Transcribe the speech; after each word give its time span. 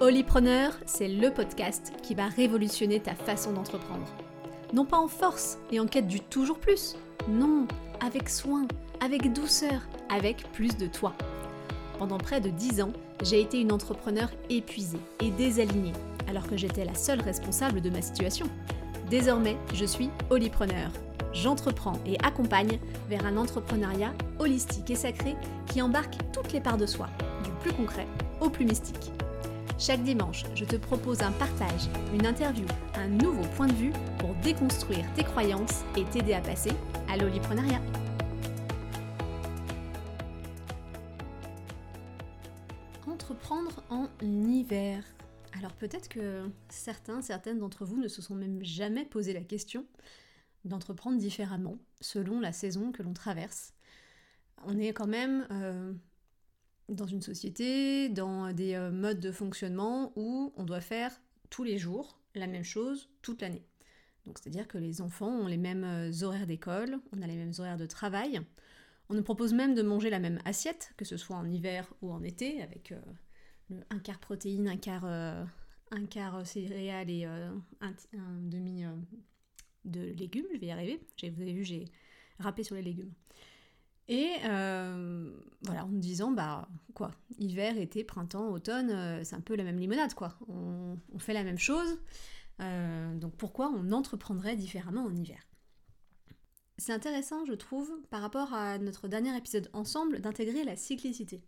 Holypreneur, 0.00 0.74
c'est 0.86 1.08
le 1.08 1.32
podcast 1.32 1.92
qui 2.04 2.14
va 2.14 2.28
révolutionner 2.28 3.00
ta 3.00 3.16
façon 3.16 3.52
d'entreprendre. 3.52 4.06
Non 4.72 4.84
pas 4.84 4.96
en 4.96 5.08
force 5.08 5.58
et 5.72 5.80
en 5.80 5.88
quête 5.88 6.06
du 6.06 6.20
toujours 6.20 6.60
plus, 6.60 6.94
non, 7.28 7.66
avec 7.98 8.28
soin, 8.28 8.68
avec 9.04 9.32
douceur, 9.32 9.88
avec 10.08 10.44
plus 10.52 10.76
de 10.76 10.86
toi. 10.86 11.14
Pendant 11.98 12.18
près 12.18 12.40
de 12.40 12.48
10 12.48 12.82
ans, 12.82 12.92
j'ai 13.24 13.40
été 13.40 13.60
une 13.60 13.72
entrepreneur 13.72 14.30
épuisée 14.48 15.00
et 15.20 15.32
désalignée, 15.32 15.94
alors 16.28 16.46
que 16.46 16.56
j'étais 16.56 16.84
la 16.84 16.94
seule 16.94 17.20
responsable 17.20 17.80
de 17.80 17.90
ma 17.90 18.00
situation. 18.00 18.46
Désormais, 19.10 19.56
je 19.74 19.84
suis 19.84 20.10
Holypreneur. 20.30 20.92
J'entreprends 21.32 21.98
et 22.06 22.16
accompagne 22.22 22.78
vers 23.08 23.26
un 23.26 23.36
entrepreneuriat 23.36 24.14
holistique 24.38 24.90
et 24.90 24.94
sacré 24.94 25.34
qui 25.66 25.82
embarque 25.82 26.14
toutes 26.32 26.52
les 26.52 26.60
parts 26.60 26.78
de 26.78 26.86
soi, 26.86 27.08
du 27.42 27.50
plus 27.62 27.72
concret 27.72 28.06
au 28.40 28.48
plus 28.48 28.64
mystique. 28.64 29.10
Chaque 29.80 30.02
dimanche, 30.02 30.42
je 30.56 30.64
te 30.64 30.74
propose 30.74 31.22
un 31.22 31.30
partage, 31.30 31.88
une 32.12 32.26
interview, 32.26 32.66
un 32.94 33.06
nouveau 33.06 33.46
point 33.54 33.68
de 33.68 33.74
vue 33.74 33.92
pour 34.18 34.34
déconstruire 34.42 35.04
tes 35.14 35.22
croyances 35.22 35.84
et 35.96 36.04
t'aider 36.06 36.32
à 36.32 36.40
passer 36.40 36.72
à 37.08 37.16
l'oliprenariat. 37.16 37.80
Entreprendre 43.06 43.84
en 43.88 44.08
hiver. 44.20 45.04
Alors 45.56 45.72
peut-être 45.74 46.08
que 46.08 46.50
certains, 46.68 47.22
certaines 47.22 47.60
d'entre 47.60 47.84
vous 47.84 47.98
ne 47.98 48.08
se 48.08 48.20
sont 48.20 48.34
même 48.34 48.58
jamais 48.64 49.04
posé 49.04 49.32
la 49.32 49.42
question 49.42 49.86
d'entreprendre 50.64 51.18
différemment 51.18 51.78
selon 52.00 52.40
la 52.40 52.50
saison 52.50 52.90
que 52.90 53.04
l'on 53.04 53.12
traverse. 53.12 53.74
On 54.66 54.76
est 54.76 54.92
quand 54.92 55.06
même 55.06 55.46
euh, 55.52 55.92
dans 56.88 57.06
une 57.06 57.22
société, 57.22 58.08
dans 58.08 58.52
des 58.52 58.74
euh, 58.74 58.90
modes 58.90 59.20
de 59.20 59.32
fonctionnement 59.32 60.12
où 60.16 60.52
on 60.56 60.64
doit 60.64 60.80
faire 60.80 61.12
tous 61.50 61.64
les 61.64 61.78
jours 61.78 62.18
la 62.34 62.46
même 62.46 62.64
chose 62.64 63.10
toute 63.22 63.42
l'année. 63.42 63.64
C'est-à-dire 64.26 64.68
que 64.68 64.76
les 64.76 65.00
enfants 65.00 65.30
ont 65.30 65.46
les 65.46 65.56
mêmes 65.56 65.84
euh, 65.84 66.22
horaires 66.22 66.46
d'école, 66.46 66.98
on 67.12 67.22
a 67.22 67.26
les 67.26 67.36
mêmes 67.36 67.52
horaires 67.58 67.78
de 67.78 67.86
travail. 67.86 68.40
On 69.08 69.14
nous 69.14 69.22
propose 69.22 69.54
même 69.54 69.74
de 69.74 69.82
manger 69.82 70.10
la 70.10 70.18
même 70.18 70.38
assiette, 70.44 70.92
que 70.98 71.06
ce 71.06 71.16
soit 71.16 71.36
en 71.36 71.48
hiver 71.48 71.92
ou 72.02 72.12
en 72.12 72.22
été, 72.22 72.62
avec 72.62 72.92
euh, 72.92 73.80
un 73.88 73.98
quart 73.98 74.18
protéines, 74.18 74.68
un 74.68 74.76
quart, 74.76 75.06
un 75.06 76.06
quart 76.10 76.46
céréales 76.46 77.08
et 77.08 77.24
un, 77.24 77.62
un, 77.80 77.94
demi 78.42 78.84
de 79.86 80.00
légumes. 80.12 80.46
Je 80.52 80.58
vais 80.58 80.66
y 80.66 80.70
arriver. 80.70 81.00
Vous 81.22 81.40
avez 81.40 81.54
vu, 81.54 81.64
j'ai 81.64 81.86
râpé 82.38 82.62
sur 82.62 82.74
les 82.74 82.82
légumes. 82.82 83.12
Et 84.08 84.36
euh, 84.44 85.30
voilà, 85.62 85.84
en 85.84 85.88
me 85.88 86.00
disant, 86.00 86.30
bah 86.30 86.66
quoi, 86.94 87.10
hiver, 87.38 87.76
été, 87.76 88.04
printemps, 88.04 88.48
automne, 88.48 88.90
euh, 88.90 89.22
c'est 89.22 89.36
un 89.36 89.40
peu 89.40 89.54
la 89.54 89.64
même 89.64 89.78
limonade, 89.78 90.14
quoi. 90.14 90.38
On, 90.48 90.96
fait 91.18 91.34
la 91.34 91.44
même 91.44 91.58
chose. 91.58 91.98
Euh, 92.60 93.14
donc 93.16 93.36
pourquoi 93.36 93.70
on 93.70 93.92
entreprendrait 93.92 94.56
différemment 94.56 95.04
en 95.04 95.14
hiver? 95.14 95.46
C'est 96.78 96.92
intéressant, 96.92 97.44
je 97.44 97.52
trouve, 97.52 97.90
par 98.08 98.22
rapport 98.22 98.54
à 98.54 98.78
notre 98.78 99.08
dernier 99.08 99.36
épisode 99.36 99.68
ensemble, 99.74 100.20
d'intégrer 100.20 100.64
la 100.64 100.76
cyclicité. 100.76 101.42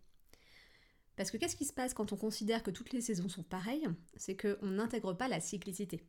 Parce 1.17 1.31
que 1.31 1.37
qu'est-ce 1.37 1.57
qui 1.57 1.65
se 1.65 1.73
passe 1.73 1.95
quand 1.95 2.13
on 2.13 2.17
considère 2.17 2.63
que 2.63 2.71
toutes 2.71 2.93
les 2.93 3.01
saisons 3.01 3.29
sont 3.29 3.43
pareilles? 3.43 3.89
C'est 4.17 4.37
qu'on 4.37 4.67
n'intègre 4.71 5.15
pas 5.15 5.29
la 5.29 5.41
cyclicité. 5.41 6.05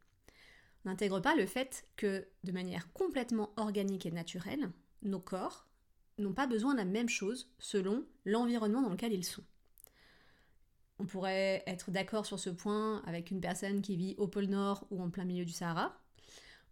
On 0.84 0.90
n'intègre 0.90 1.22
pas 1.22 1.36
le 1.36 1.46
fait 1.46 1.86
que, 1.96 2.28
de 2.44 2.52
manière 2.52 2.92
complètement 2.94 3.54
organique 3.58 4.06
et 4.06 4.12
naturelle, 4.12 4.72
nos 5.04 5.20
corps, 5.20 5.68
n'ont 6.22 6.34
pas 6.34 6.48
besoin 6.48 6.74
de 6.74 6.80
la 6.80 6.86
même 6.86 7.10
chose 7.10 7.50
selon 7.60 8.06
l'environnement 8.26 8.82
dans 8.82 8.90
lequel 8.90 9.14
ils 9.14 9.26
sont. 9.26 9.44
On 11.00 11.06
pourrait 11.06 11.64
être 11.66 11.90
d'accord 11.90 12.26
sur 12.26 12.40
ce 12.40 12.50
point 12.50 13.02
avec 13.06 13.32
une 13.32 13.42
personne 13.42 13.82
qui 13.82 13.96
vit 13.96 14.16
au 14.18 14.28
pôle 14.28 14.46
Nord 14.46 14.86
ou 14.92 15.02
en 15.02 15.10
plein 15.10 15.26
milieu 15.26 15.46
du 15.46 15.52
Sahara, 15.52 15.98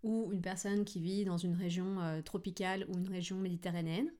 ou 0.03 0.29
une 0.31 0.41
personne 0.41 0.85
qui 0.85 0.99
vit 0.99 1.25
dans 1.25 1.37
une 1.37 1.55
région 1.55 1.99
euh, 1.99 2.21
tropicale 2.21 2.85
ou 2.89 2.97
une 2.97 3.09
région 3.09 3.37
méditerranéenne. 3.37 4.11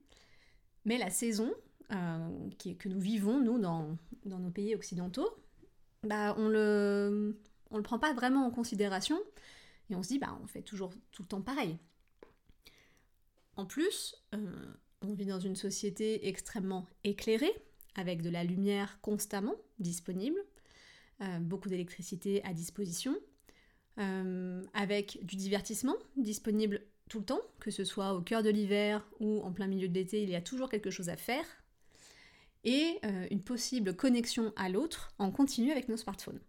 Mais 0.84 0.98
la 0.98 1.10
saison 1.10 1.52
euh, 1.92 2.50
que 2.78 2.88
nous 2.88 3.00
vivons, 3.00 3.40
nous, 3.40 3.58
dans, 3.58 3.96
nos 4.24 4.50
pays 4.50 4.74
occidentaux, 4.74 5.28
bah, 6.02 6.34
on 6.38 6.48
le, 6.48 7.38
le 7.72 7.82
prend 7.82 7.98
pas 7.98 8.12
vraiment 8.12 8.46
en 8.46 8.50
considération 8.50 9.18
et 9.90 9.94
on 9.94 10.02
se 10.02 10.08
dit, 10.08 10.18
bah, 10.18 10.38
on 10.42 10.46
fait 10.46 10.62
toujours 10.62 10.90
tout 11.12 11.22
le 11.22 11.28
temps 11.28 11.42
pareil. 11.42 11.78
En 13.56 13.66
plus, 13.66 14.16
euh, 14.34 14.72
on 15.02 15.14
vit 15.14 15.26
dans 15.26 15.40
une 15.40 15.56
société 15.56 16.28
extrêmement 16.28 16.86
éclairée, 17.04 17.54
avec 17.94 18.22
de 18.22 18.30
la 18.30 18.44
lumière 18.44 18.98
constamment 19.00 19.56
disponible, 19.78 20.38
euh, 21.22 21.38
beaucoup 21.38 21.68
d'électricité 21.68 22.42
à 22.44 22.52
disposition, 22.52 23.16
euh, 23.98 24.62
avec 24.74 25.24
du 25.24 25.36
divertissement 25.36 25.96
disponible 26.16 26.82
tout 27.08 27.18
le 27.18 27.24
temps, 27.24 27.40
que 27.58 27.70
ce 27.70 27.84
soit 27.84 28.14
au 28.14 28.20
cœur 28.20 28.42
de 28.42 28.50
l'hiver 28.50 29.06
ou 29.18 29.40
en 29.40 29.52
plein 29.52 29.66
milieu 29.66 29.88
de 29.88 29.94
l'été, 29.94 30.22
il 30.22 30.30
y 30.30 30.36
a 30.36 30.40
toujours 30.40 30.68
quelque 30.68 30.90
chose 30.90 31.08
à 31.08 31.16
faire, 31.16 31.44
et 32.64 32.98
euh, 33.04 33.26
une 33.30 33.42
possible 33.42 33.96
connexion 33.96 34.52
à 34.56 34.68
l'autre 34.68 35.12
en 35.18 35.30
continu 35.30 35.72
avec 35.72 35.88
nos 35.88 35.96
smartphones. 35.96 36.40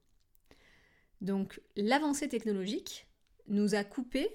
Donc 1.21 1.61
l'avancée 1.75 2.27
technologique 2.27 3.07
nous 3.47 3.75
a 3.75 3.83
coupé 3.83 4.29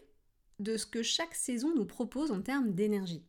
de 0.59 0.77
ce 0.77 0.87
que 0.87 1.03
chaque 1.03 1.35
saison 1.35 1.75
nous 1.75 1.85
propose 1.85 2.31
en 2.31 2.41
termes 2.41 2.73
d'énergie. 2.73 3.23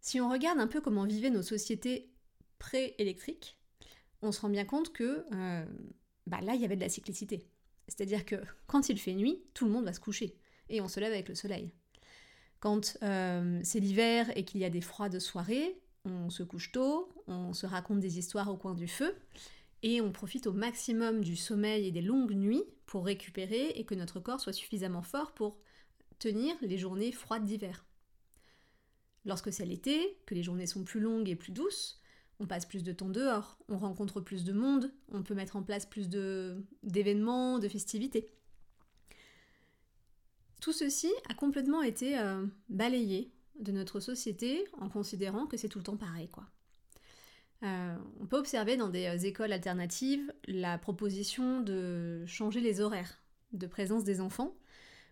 Si 0.00 0.20
on 0.20 0.30
regarde 0.30 0.58
un 0.58 0.66
peu 0.66 0.80
comment 0.80 1.04
vivaient 1.04 1.30
nos 1.30 1.42
sociétés 1.42 2.10
pré-électriques, 2.58 3.58
on 4.22 4.32
se 4.32 4.40
rend 4.40 4.48
bien 4.48 4.64
compte 4.64 4.92
que 4.92 5.24
euh, 5.32 5.64
bah 6.26 6.40
là, 6.42 6.54
il 6.54 6.60
y 6.60 6.64
avait 6.64 6.76
de 6.76 6.80
la 6.80 6.88
cyclicité. 6.88 7.46
C'est-à-dire 7.88 8.24
que 8.24 8.36
quand 8.66 8.88
il 8.88 8.98
fait 8.98 9.14
nuit, 9.14 9.42
tout 9.54 9.64
le 9.64 9.70
monde 9.70 9.84
va 9.84 9.92
se 9.92 10.00
coucher 10.00 10.36
et 10.68 10.80
on 10.80 10.88
se 10.88 11.00
lève 11.00 11.12
avec 11.12 11.28
le 11.28 11.34
soleil. 11.34 11.72
Quand 12.60 12.98
euh, 13.02 13.60
c'est 13.62 13.80
l'hiver 13.80 14.30
et 14.36 14.44
qu'il 14.44 14.60
y 14.60 14.64
a 14.64 14.70
des 14.70 14.80
froides 14.80 15.12
de 15.12 15.18
soirée, 15.18 15.80
on 16.04 16.30
se 16.30 16.42
couche 16.42 16.72
tôt, 16.72 17.08
on 17.26 17.52
se 17.52 17.66
raconte 17.66 18.00
des 18.00 18.18
histoires 18.18 18.48
au 18.48 18.56
coin 18.56 18.74
du 18.74 18.88
feu 18.88 19.16
et 19.82 20.00
on 20.00 20.12
profite 20.12 20.46
au 20.46 20.52
maximum 20.52 21.22
du 21.22 21.36
sommeil 21.36 21.86
et 21.86 21.92
des 21.92 22.02
longues 22.02 22.34
nuits 22.34 22.64
pour 22.86 23.04
récupérer 23.04 23.70
et 23.70 23.84
que 23.84 23.94
notre 23.94 24.20
corps 24.20 24.40
soit 24.40 24.52
suffisamment 24.52 25.02
fort 25.02 25.32
pour 25.32 25.58
tenir 26.18 26.56
les 26.62 26.78
journées 26.78 27.12
froides 27.12 27.44
d'hiver. 27.44 27.84
Lorsque 29.24 29.52
c'est 29.52 29.66
l'été, 29.66 30.18
que 30.26 30.34
les 30.34 30.42
journées 30.42 30.66
sont 30.66 30.84
plus 30.84 31.00
longues 31.00 31.28
et 31.28 31.36
plus 31.36 31.52
douces, 31.52 32.00
on 32.40 32.46
passe 32.46 32.66
plus 32.66 32.82
de 32.82 32.92
temps 32.92 33.08
dehors, 33.08 33.58
on 33.68 33.78
rencontre 33.78 34.20
plus 34.20 34.44
de 34.44 34.52
monde, 34.52 34.92
on 35.12 35.22
peut 35.22 35.34
mettre 35.34 35.56
en 35.56 35.62
place 35.62 35.86
plus 35.86 36.08
d'événements, 36.08 37.58
de, 37.58 37.68
festivités. 37.68 38.30
Tout 40.60 40.72
ceci 40.72 41.10
a 41.28 41.34
complètement 41.34 41.82
été 41.82 42.18
euh, 42.18 42.46
balayé 42.68 43.32
de 43.58 43.72
notre 43.72 44.00
société 44.00 44.64
en 44.80 44.88
considérant 44.88 45.46
que 45.46 45.56
c'est 45.56 45.68
tout 45.68 45.78
le 45.78 45.84
temps 45.84 45.96
pareil, 45.96 46.28
quoi. 46.28 46.44
Euh, 47.64 47.96
on 48.20 48.26
peut 48.26 48.36
observer 48.36 48.76
dans 48.76 48.88
des 48.88 49.06
euh, 49.06 49.18
écoles 49.18 49.52
alternatives 49.52 50.32
la 50.46 50.78
proposition 50.78 51.60
de 51.60 52.24
changer 52.24 52.60
les 52.60 52.80
horaires 52.80 53.20
de 53.52 53.66
présence 53.66 54.04
des 54.04 54.20
enfants 54.20 54.54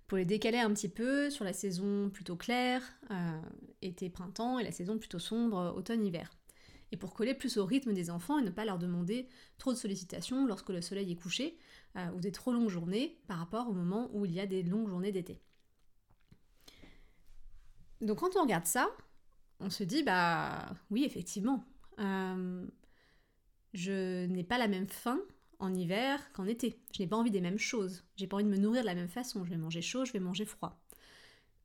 pour 0.06 0.18
les 0.18 0.24
décaler 0.24 0.58
un 0.58 0.72
petit 0.72 0.88
peu 0.88 1.30
sur 1.30 1.44
la 1.44 1.52
saison 1.52 2.10
plutôt 2.10 2.36
claire, 2.36 2.82
euh, 3.10 3.40
été-printemps, 3.82 4.58
et 4.58 4.64
la 4.64 4.72
saison 4.72 4.98
plutôt 4.98 5.18
sombre, 5.18 5.74
automne-hiver. 5.76 6.30
Et 6.92 6.96
pour 6.96 7.14
coller 7.14 7.34
plus 7.34 7.56
au 7.56 7.66
rythme 7.66 7.92
des 7.92 8.10
enfants 8.10 8.38
et 8.38 8.42
ne 8.42 8.50
pas 8.50 8.64
leur 8.64 8.78
demander 8.78 9.28
trop 9.58 9.72
de 9.72 9.76
sollicitations 9.76 10.46
lorsque 10.46 10.68
le 10.68 10.80
soleil 10.80 11.10
est 11.10 11.16
couché, 11.16 11.58
euh, 11.96 12.08
ou 12.12 12.20
des 12.20 12.30
trop 12.30 12.52
longues 12.52 12.68
journées 12.68 13.18
par 13.26 13.38
rapport 13.38 13.68
au 13.68 13.72
moment 13.72 14.08
où 14.12 14.24
il 14.24 14.32
y 14.32 14.40
a 14.40 14.46
des 14.46 14.62
longues 14.62 14.88
journées 14.88 15.12
d'été. 15.12 15.40
Donc 18.00 18.20
quand 18.20 18.36
on 18.36 18.42
regarde 18.42 18.66
ça, 18.66 18.88
on 19.58 19.70
se 19.70 19.82
dit, 19.82 20.02
bah 20.04 20.74
oui, 20.90 21.04
effectivement, 21.04 21.64
euh, 21.98 22.66
je 23.72 24.26
n'ai 24.26 24.44
pas 24.44 24.58
la 24.58 24.68
même 24.68 24.88
faim 24.88 25.18
en 25.58 25.74
hiver 25.74 26.32
qu'en 26.32 26.47
été. 26.47 26.78
Je 26.92 27.03
n'ai 27.03 27.08
pas 27.08 27.16
envie 27.16 27.30
des 27.30 27.41
mêmes 27.41 27.58
choses. 27.58 28.04
J'ai 28.16 28.26
pas 28.26 28.36
envie 28.36 28.44
de 28.44 28.50
me 28.50 28.56
nourrir 28.56 28.82
de 28.82 28.86
la 28.86 28.94
même 28.94 29.08
façon. 29.08 29.44
Je 29.44 29.50
vais 29.50 29.56
manger 29.56 29.82
chaud, 29.82 30.04
je 30.04 30.12
vais 30.12 30.20
manger 30.20 30.44
froid. 30.44 30.80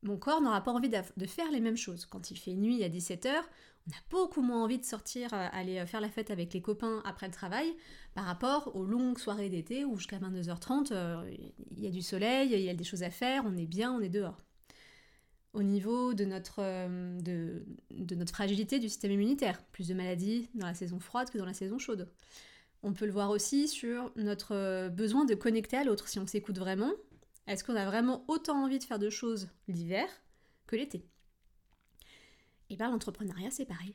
Mon 0.02 0.16
corps 0.16 0.40
n'aura 0.40 0.62
pas 0.62 0.72
envie 0.72 0.88
de 0.88 1.26
faire 1.26 1.50
les 1.52 1.60
mêmes 1.60 1.76
choses. 1.76 2.06
Quand 2.06 2.30
il 2.30 2.36
fait 2.36 2.54
nuit 2.54 2.82
à 2.82 2.88
17h, 2.88 3.30
on 3.86 3.90
a 3.90 4.00
beaucoup 4.10 4.42
moins 4.42 4.62
envie 4.62 4.78
de 4.78 4.84
sortir, 4.84 5.32
euh, 5.32 5.48
aller 5.52 5.78
euh, 5.78 5.86
faire 5.86 6.00
la 6.00 6.08
fête 6.08 6.30
avec 6.30 6.52
les 6.52 6.62
copains 6.62 7.02
après 7.04 7.26
le 7.26 7.32
travail 7.32 7.74
par 8.14 8.24
rapport 8.24 8.74
aux 8.76 8.84
longues 8.84 9.18
soirées 9.18 9.48
d'été 9.48 9.84
où 9.84 9.96
jusqu'à 9.96 10.18
22h30, 10.18 10.92
euh, 10.92 11.34
il 11.70 11.82
y 11.82 11.86
a 11.86 11.90
du 11.90 12.02
soleil, 12.02 12.52
il 12.52 12.60
y 12.60 12.68
a 12.68 12.74
des 12.74 12.84
choses 12.84 13.02
à 13.02 13.10
faire, 13.10 13.44
on 13.46 13.56
est 13.56 13.66
bien, 13.66 13.92
on 13.92 14.00
est 14.00 14.08
dehors. 14.08 14.38
Au 15.52 15.62
niveau 15.62 16.14
de 16.14 16.24
notre, 16.24 16.62
de 16.62 18.14
notre 18.14 18.32
fragilité 18.32 18.78
du 18.78 18.88
système 18.88 19.12
immunitaire, 19.12 19.62
plus 19.64 19.86
de 19.86 19.92
maladies 19.92 20.48
dans 20.54 20.66
la 20.66 20.72
saison 20.72 20.98
froide 20.98 21.28
que 21.28 21.36
dans 21.36 21.44
la 21.44 21.52
saison 21.52 21.78
chaude. 21.78 22.08
On 22.82 22.92
peut 22.92 23.06
le 23.06 23.12
voir 23.12 23.30
aussi 23.30 23.68
sur 23.68 24.10
notre 24.16 24.54
euh, 24.54 24.88
besoin 24.88 25.24
de 25.24 25.34
connecter 25.34 25.76
à 25.76 25.84
l'autre. 25.84 26.08
Si 26.08 26.18
on 26.18 26.26
s'écoute 26.26 26.58
vraiment, 26.58 26.92
est-ce 27.46 27.62
qu'on 27.62 27.76
a 27.76 27.86
vraiment 27.86 28.24
autant 28.28 28.64
envie 28.64 28.78
de 28.78 28.84
faire 28.84 28.98
de 28.98 29.10
choses 29.10 29.48
l'hiver 29.68 30.08
que 30.66 30.76
l'été? 30.76 30.98
Et 32.68 32.74
eh 32.74 32.76
bien 32.76 32.90
l'entrepreneuriat, 32.90 33.50
c'est 33.50 33.66
pareil. 33.66 33.94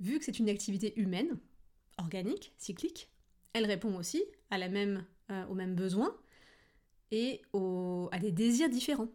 Vu 0.00 0.18
que 0.18 0.24
c'est 0.24 0.38
une 0.38 0.48
activité 0.48 0.98
humaine, 0.98 1.38
organique, 1.98 2.54
cyclique, 2.56 3.10
elle 3.52 3.66
répond 3.66 3.96
aussi 3.96 4.22
aux 4.50 5.54
mêmes 5.54 5.74
besoins 5.74 6.16
et 7.10 7.42
à 7.52 8.18
des 8.18 8.32
désirs 8.32 8.70
différents. 8.70 9.08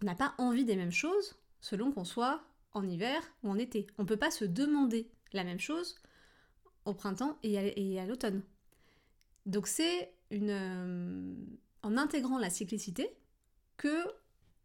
On 0.00 0.06
n'a 0.06 0.14
pas 0.14 0.34
envie 0.38 0.64
des 0.64 0.76
mêmes 0.76 0.92
choses 0.92 1.36
selon 1.60 1.92
qu'on 1.92 2.04
soit 2.04 2.42
en 2.72 2.86
hiver 2.86 3.22
ou 3.42 3.50
en 3.50 3.58
été. 3.58 3.86
On 3.98 4.02
ne 4.02 4.08
peut 4.08 4.16
pas 4.16 4.30
se 4.30 4.44
demander 4.44 5.10
la 5.32 5.44
même 5.44 5.60
chose 5.60 5.96
au 6.88 6.94
printemps 6.94 7.38
et 7.42 7.98
à, 7.98 8.06
l'automne. 8.06 8.42
Donc 9.46 9.66
c'est 9.66 10.12
euh, 10.32 11.34
en 11.82 11.96
intégrant 11.96 12.38
la 12.38 12.50
cyclicité 12.50 13.08
que 13.76 14.04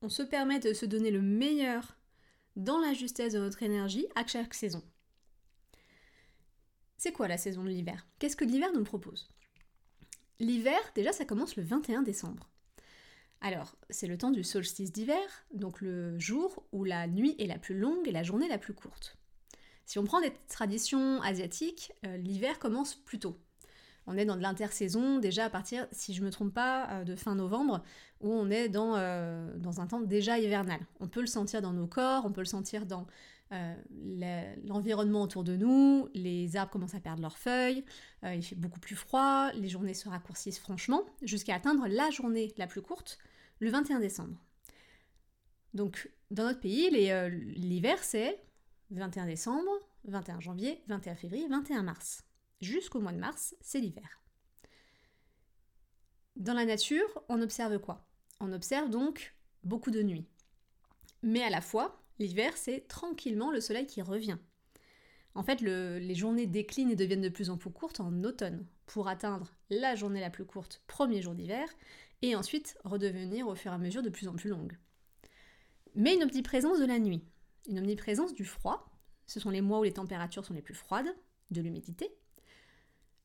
on 0.01 0.09
se 0.09 0.23
permet 0.23 0.59
de 0.59 0.73
se 0.73 0.85
donner 0.85 1.11
le 1.11 1.21
meilleur 1.21 1.97
dans 2.55 2.79
la 2.79 2.93
justesse 2.93 3.33
de 3.33 3.39
notre 3.39 3.63
énergie 3.63 4.07
à 4.15 4.25
chaque 4.25 4.53
saison. 4.53 4.83
C'est 6.97 7.13
quoi 7.13 7.27
la 7.27 7.37
saison 7.37 7.63
de 7.63 7.69
l'hiver? 7.69 8.07
Qu'est-ce 8.19 8.35
que 8.35 8.45
l'hiver 8.45 8.71
nous 8.73 8.83
propose? 8.83 9.29
L'hiver, 10.39 10.79
déjà, 10.95 11.11
ça 11.11 11.25
commence 11.25 11.55
le 11.55 11.63
21 11.63 12.01
décembre. 12.01 12.49
Alors, 13.41 13.75
c'est 13.89 14.07
le 14.07 14.17
temps 14.17 14.31
du 14.31 14.43
solstice 14.43 14.91
d'hiver, 14.91 15.45
donc 15.53 15.81
le 15.81 16.17
jour 16.17 16.65
où 16.71 16.85
la 16.85 17.07
nuit 17.07 17.35
est 17.39 17.47
la 17.47 17.59
plus 17.59 17.77
longue 17.77 18.07
et 18.07 18.11
la 18.11 18.23
journée 18.23 18.47
la 18.47 18.57
plus 18.57 18.73
courte. 18.73 19.17
Si 19.85 19.99
on 19.99 20.03
prend 20.03 20.21
des 20.21 20.33
traditions 20.47 21.21
asiatiques, 21.21 21.91
euh, 22.05 22.17
l'hiver 22.17 22.59
commence 22.59 22.95
plus 22.95 23.19
tôt. 23.19 23.37
On 24.05 24.17
est 24.17 24.25
dans 24.25 24.35
de 24.35 24.41
l'intersaison 24.41 25.19
déjà 25.19 25.45
à 25.45 25.49
partir, 25.49 25.87
si 25.91 26.13
je 26.13 26.21
ne 26.21 26.25
me 26.25 26.31
trompe 26.31 26.53
pas, 26.53 26.89
euh, 26.89 27.03
de 27.03 27.15
fin 27.15 27.35
novembre, 27.35 27.83
où 28.21 28.31
on 28.31 28.49
est 28.49 28.69
dans, 28.69 28.95
euh, 28.95 29.55
dans, 29.57 29.81
un 29.81 29.87
temps 29.87 30.01
déjà 30.01 30.39
hivernal. 30.39 30.79
On 30.99 31.07
peut 31.07 31.21
le 31.21 31.27
sentir 31.27 31.61
dans 31.61 31.73
nos 31.73 31.87
corps, 31.87 32.25
on 32.25 32.31
peut 32.31 32.41
le 32.41 32.45
sentir 32.45 32.85
dans 32.85 33.07
l'environnement 34.65 35.21
autour 35.21 35.43
de 35.43 35.55
nous, 35.55 36.09
les 36.15 36.57
arbres 36.57 36.71
commencent 36.71 36.95
à 36.95 36.99
perdre 36.99 37.21
leurs 37.21 37.37
feuilles, 37.37 37.85
il 38.23 38.41
fait 38.41 38.55
beaucoup 38.55 38.79
plus 38.79 38.95
froid, 38.95 39.51
les 39.51 39.69
journées 39.69 39.93
se 39.93 40.09
raccourcissent 40.09 40.57
franchement, 40.57 41.03
jusqu'à 41.21 41.53
atteindre 41.53 41.85
la 41.87 42.09
journée 42.09 42.51
la 42.57 42.65
plus 42.65 42.81
courte, 42.81 43.19
le 43.59 43.69
21 43.69 43.99
décembre. 43.99 44.35
Donc 45.75 46.09
dans 46.31 46.45
notre 46.45 46.61
pays, 46.61 46.89
l'hiver 46.89 47.99
c'est 48.01 48.43
21 48.91 49.25
décembre, 49.25 49.71
21 50.05 50.39
janvier, 50.39 50.81
21 50.87 51.15
février, 51.15 51.47
21 51.47 51.83
mars. 51.83 52.23
Jusqu'au 52.61 52.99
mois 52.99 53.11
de 53.11 53.17
mars, 53.17 53.55
c'est 53.61 53.79
l'hiver. 53.79 54.21
Dans 56.35 56.53
la 56.53 56.65
nature, 56.65 57.23
on 57.29 57.41
observe 57.41 57.79
quoi? 57.79 58.05
On 58.39 58.51
observe 58.53 58.89
donc 58.89 59.35
beaucoup 59.63 59.91
de 59.91 60.01
nuits. 60.01 60.27
Mais 61.21 61.43
à 61.43 61.49
la 61.49 61.61
fois, 61.61 62.01
l'hiver, 62.19 62.57
c'est 62.57 62.87
tranquillement 62.87 63.51
le 63.51 63.61
soleil 63.61 63.85
qui 63.85 64.01
revient. 64.01 64.37
En 65.35 65.43
fait, 65.43 65.61
les 65.61 66.15
journées 66.15 66.47
déclinent 66.47 66.91
et 66.91 66.95
deviennent 66.95 67.21
de 67.21 67.29
plus 67.29 67.49
en 67.49 67.57
plus 67.57 67.71
courtes 67.71 67.99
en 67.99 68.23
automne, 68.23 68.65
pour 68.85 69.07
atteindre 69.07 69.51
la 69.69 69.95
journée 69.95 70.19
la 70.19 70.29
plus 70.29 70.45
courte, 70.45 70.83
premier 70.85 71.21
jour 71.21 71.33
d'hiver, 71.33 71.67
et 72.21 72.35
ensuite 72.35 72.77
redevenir 72.83 73.47
au 73.47 73.55
fur 73.55 73.71
et 73.71 73.75
à 73.75 73.79
mesure 73.79 74.03
de 74.03 74.09
plus 74.09 74.27
en 74.27 74.35
plus 74.35 74.49
longue. 74.49 74.77
Mais 75.95 76.15
une 76.15 76.23
omniprésence 76.23 76.79
de 76.79 76.85
la 76.85 76.99
nuit 76.99 77.23
une 77.67 77.79
omniprésence 77.79 78.33
du 78.33 78.45
froid. 78.45 78.89
Ce 79.27 79.39
sont 79.39 79.49
les 79.49 79.61
mois 79.61 79.79
où 79.79 79.83
les 79.83 79.93
températures 79.93 80.45
sont 80.45 80.53
les 80.53 80.61
plus 80.61 80.73
froides, 80.73 81.13
de 81.51 81.61
l'humidité. 81.61 82.09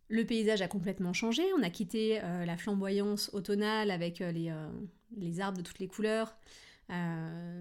Le 0.09 0.25
paysage 0.25 0.63
a 0.63 0.69
complètement 0.69 1.13
changé, 1.13 1.43
on 1.59 1.63
a 1.63 1.69
quitté 1.69 2.21
euh, 2.23 2.47
la 2.47 2.57
flamboyance 2.57 3.31
automnale 3.35 3.91
avec 3.91 4.23
euh, 4.23 4.33
euh, 4.35 4.71
les, 5.17 5.41
arbres 5.41 5.59
de 5.59 5.63
toutes 5.63 5.79
les 5.81 5.89
couleurs, 5.89 6.35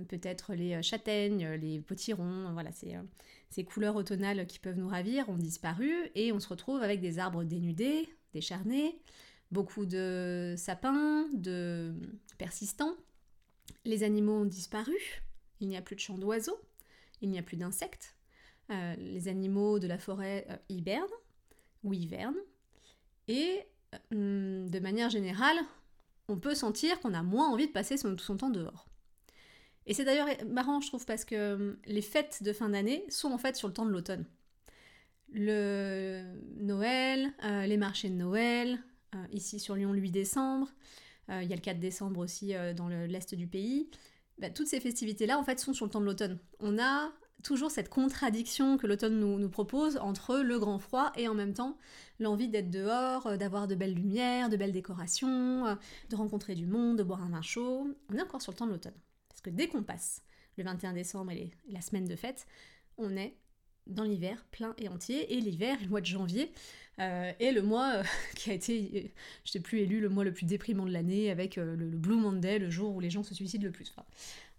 peut-être 0.07 0.53
les 0.53 0.81
châtaignes, 0.81 1.45
les 1.55 1.81
potirons, 1.81 2.53
voilà, 2.53 2.69
ces 2.71 3.65
couleurs 3.65 3.97
automnales 3.97 4.47
qui 4.47 4.57
peuvent 4.57 4.77
nous 4.77 4.87
ravir 4.87 5.27
ont 5.27 5.35
disparu 5.35 5.91
et 6.15 6.31
on 6.31 6.39
se 6.39 6.47
retrouve 6.47 6.81
avec 6.81 7.01
des 7.01 7.19
arbres 7.19 7.43
dénudés, 7.43 8.07
décharnés, 8.33 8.97
beaucoup 9.51 9.85
de 9.85 10.55
sapins, 10.57 11.27
de 11.33 11.93
persistants. 12.37 12.95
Les 13.83 14.03
animaux 14.03 14.39
ont 14.39 14.45
disparu, 14.45 14.95
il 15.59 15.67
n'y 15.67 15.75
a 15.75 15.81
plus 15.81 15.97
de 15.97 16.01
chants 16.01 16.17
d'oiseaux, 16.17 16.61
il 17.21 17.29
n'y 17.29 17.39
a 17.39 17.43
plus 17.43 17.57
d'insectes. 17.57 18.17
Euh, 18.69 18.95
les 18.97 19.29
animaux 19.29 19.79
de 19.79 19.87
la 19.87 19.97
forêt 19.97 20.45
euh, 20.49 20.57
hibernent 20.67 21.05
ou 21.83 21.93
hivernent. 21.93 22.35
Et 23.29 23.61
euh, 24.13 24.67
de 24.67 24.79
manière 24.79 25.09
générale, 25.09 25.57
on 26.27 26.37
peut 26.37 26.53
sentir 26.53 26.99
qu'on 26.99 27.13
a 27.13 27.23
moins 27.23 27.47
envie 27.47 27.67
de 27.67 27.71
passer 27.71 27.95
son, 27.95 28.17
son 28.17 28.35
temps 28.35 28.49
dehors. 28.49 28.89
Et 29.85 29.93
c'est 29.93 30.03
d'ailleurs 30.03 30.27
marrant, 30.45 30.81
je 30.81 30.87
trouve, 30.89 31.05
parce 31.05 31.23
que 31.23 31.79
les 31.85 32.01
fêtes 32.01 32.43
de 32.43 32.51
fin 32.51 32.67
d'année 32.67 33.05
sont 33.07 33.31
en 33.31 33.37
fait 33.37 33.55
sur 33.55 33.69
le 33.69 33.73
temps 33.73 33.85
de 33.85 33.91
l'automne. 33.91 34.25
Le 35.31 36.23
Noël, 36.57 37.33
les 37.65 37.77
marchés 37.77 38.09
de 38.09 38.15
Noël, 38.15 38.83
ici 39.31 39.61
sur 39.61 39.75
Lyon 39.75 39.93
le 39.93 39.99
8 39.99 40.11
décembre, 40.11 40.67
il 41.29 41.47
y 41.47 41.53
a 41.53 41.55
le 41.55 41.61
4 41.61 41.79
décembre 41.79 42.19
aussi 42.19 42.53
dans 42.75 42.89
l'est 42.89 43.33
du 43.33 43.47
pays. 43.47 43.89
Bah, 44.39 44.49
toutes 44.49 44.67
ces 44.67 44.79
festivités-là, 44.79 45.37
en 45.37 45.43
fait, 45.43 45.59
sont 45.59 45.73
sur 45.73 45.85
le 45.85 45.91
temps 45.91 45.99
de 45.99 46.05
l'automne. 46.05 46.37
On 46.59 46.77
a 46.77 47.11
toujours 47.43 47.71
cette 47.71 47.89
contradiction 47.89 48.77
que 48.77 48.87
l'automne 48.87 49.19
nous, 49.19 49.49
propose 49.49 49.97
entre 49.97 50.37
le 50.37 50.59
grand 50.59 50.79
froid 50.79 51.11
et 51.15 51.27
en 51.27 51.33
même 51.33 51.53
temps 51.53 51.77
l'envie 52.19 52.49
d'être 52.49 52.69
dehors, 52.69 53.27
euh, 53.27 53.37
d'avoir 53.37 53.67
de 53.67 53.75
belles 53.75 53.93
lumières, 53.93 54.49
de 54.49 54.57
belles 54.57 54.71
décorations, 54.71 55.67
euh, 55.67 55.75
de 56.09 56.15
rencontrer 56.15 56.55
du 56.55 56.65
monde, 56.65 56.97
de 56.97 57.03
boire 57.03 57.21
un 57.21 57.29
vin 57.29 57.41
chaud. 57.41 57.87
On 58.09 58.15
est 58.15 58.21
encore 58.21 58.41
sur 58.41 58.51
le 58.51 58.57
temps 58.57 58.65
de 58.65 58.71
l'automne. 58.71 58.97
Parce 59.29 59.41
que 59.41 59.49
dès 59.49 59.67
qu'on 59.67 59.83
passe 59.83 60.23
le 60.57 60.63
21 60.63 60.93
décembre 60.93 61.31
et, 61.31 61.51
la 61.69 61.81
semaine 61.81 62.05
de 62.05 62.15
fête, 62.15 62.47
on 62.97 63.15
est 63.15 63.37
dans 63.89 64.03
l'hiver 64.03 64.45
plein 64.51 64.73
et 64.77 64.87
entier. 64.87 65.33
Et 65.33 65.41
l'hiver, 65.41 65.77
le 65.81 65.89
mois 65.89 66.01
de 66.01 66.05
janvier, 66.05 66.51
euh, 66.99 67.31
est 67.39 67.51
le 67.51 67.61
mois 67.61 68.01
qui 68.35 68.49
a 68.49 68.53
été, 68.53 69.13
je 69.45 69.51
sais 69.51 69.59
plus, 69.59 69.79
élu 69.79 69.99
le 69.99 70.09
mois 70.09 70.23
le 70.23 70.33
plus 70.33 70.45
déprimant 70.45 70.85
de 70.85 70.91
l'année 70.91 71.29
avec 71.29 71.57
le, 71.57 71.75
Blue 71.75 72.15
Monday, 72.15 72.59
le 72.59 72.69
jour 72.69 72.95
où 72.95 72.99
les 72.99 73.09
gens 73.09 73.23
se 73.23 73.35
suicident 73.35 73.65
le 73.65 73.71
plus. 73.71 73.93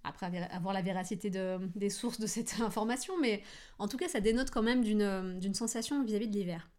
après 0.04 0.30
avoir 0.52 0.72
la 0.72 0.82
véracité 0.82 1.30
des 1.30 1.90
sources 1.90 2.20
de 2.20 2.26
cette 2.26 2.60
information, 2.60 3.18
mais 3.20 3.42
en 3.78 3.88
tout 3.88 3.96
cas, 3.96 4.08
ça 4.08 4.20
dénote 4.20 4.50
quand 4.50 4.62
même 4.62 4.84
d'une 4.84 5.54
sensation 5.54 6.04
vis-à-vis 6.04 6.28
de 6.28 6.36
l'hiver. 6.36 6.70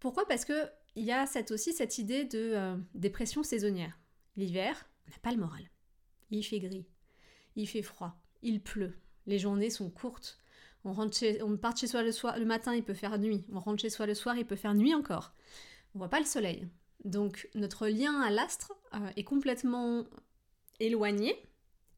Pourquoi? 0.00 0.26
Parce 0.26 0.44
que 0.44 0.70
il 0.96 1.04
y 1.04 1.12
a 1.12 1.26
cette, 1.26 1.52
aussi 1.52 1.72
cette 1.72 1.98
idée 1.98 2.24
de 2.24 2.52
euh, 2.54 2.76
dépression 2.94 3.42
saisonnière. 3.42 3.98
L'hiver, 4.36 4.88
on 5.06 5.10
n'a 5.10 5.18
pas 5.18 5.30
le 5.30 5.36
moral. 5.36 5.62
Il 6.30 6.42
fait 6.42 6.58
gris, 6.58 6.86
il 7.54 7.68
fait 7.68 7.82
froid, 7.82 8.16
il 8.42 8.60
pleut, 8.60 8.98
les 9.26 9.38
journées 9.38 9.70
sont 9.70 9.90
courtes, 9.90 10.38
on, 10.84 10.92
rentre 10.92 11.16
chez, 11.16 11.38
part 11.60 11.76
chez 11.76 11.86
soi 11.86 12.02
le, 12.02 12.12
soir, 12.12 12.38
le 12.38 12.44
matin, 12.44 12.74
il 12.74 12.82
peut 12.82 12.94
faire 12.94 13.18
nuit. 13.18 13.44
On 13.52 13.60
rentre 13.60 13.82
chez 13.82 13.90
soi 13.90 14.06
le 14.06 14.14
soir, 14.14 14.36
il 14.36 14.46
peut 14.46 14.56
faire 14.56 14.74
nuit 14.74 14.94
encore. 14.94 15.32
On 15.94 15.98
voit 15.98 16.08
pas 16.08 16.20
le 16.20 16.26
soleil. 16.26 16.68
Donc 17.04 17.48
notre 17.54 17.86
lien 17.88 18.20
à 18.20 18.30
l'astre 18.30 18.72
euh, 18.94 19.10
est 19.16 19.24
complètement 19.24 20.04
éloigné 20.80 21.36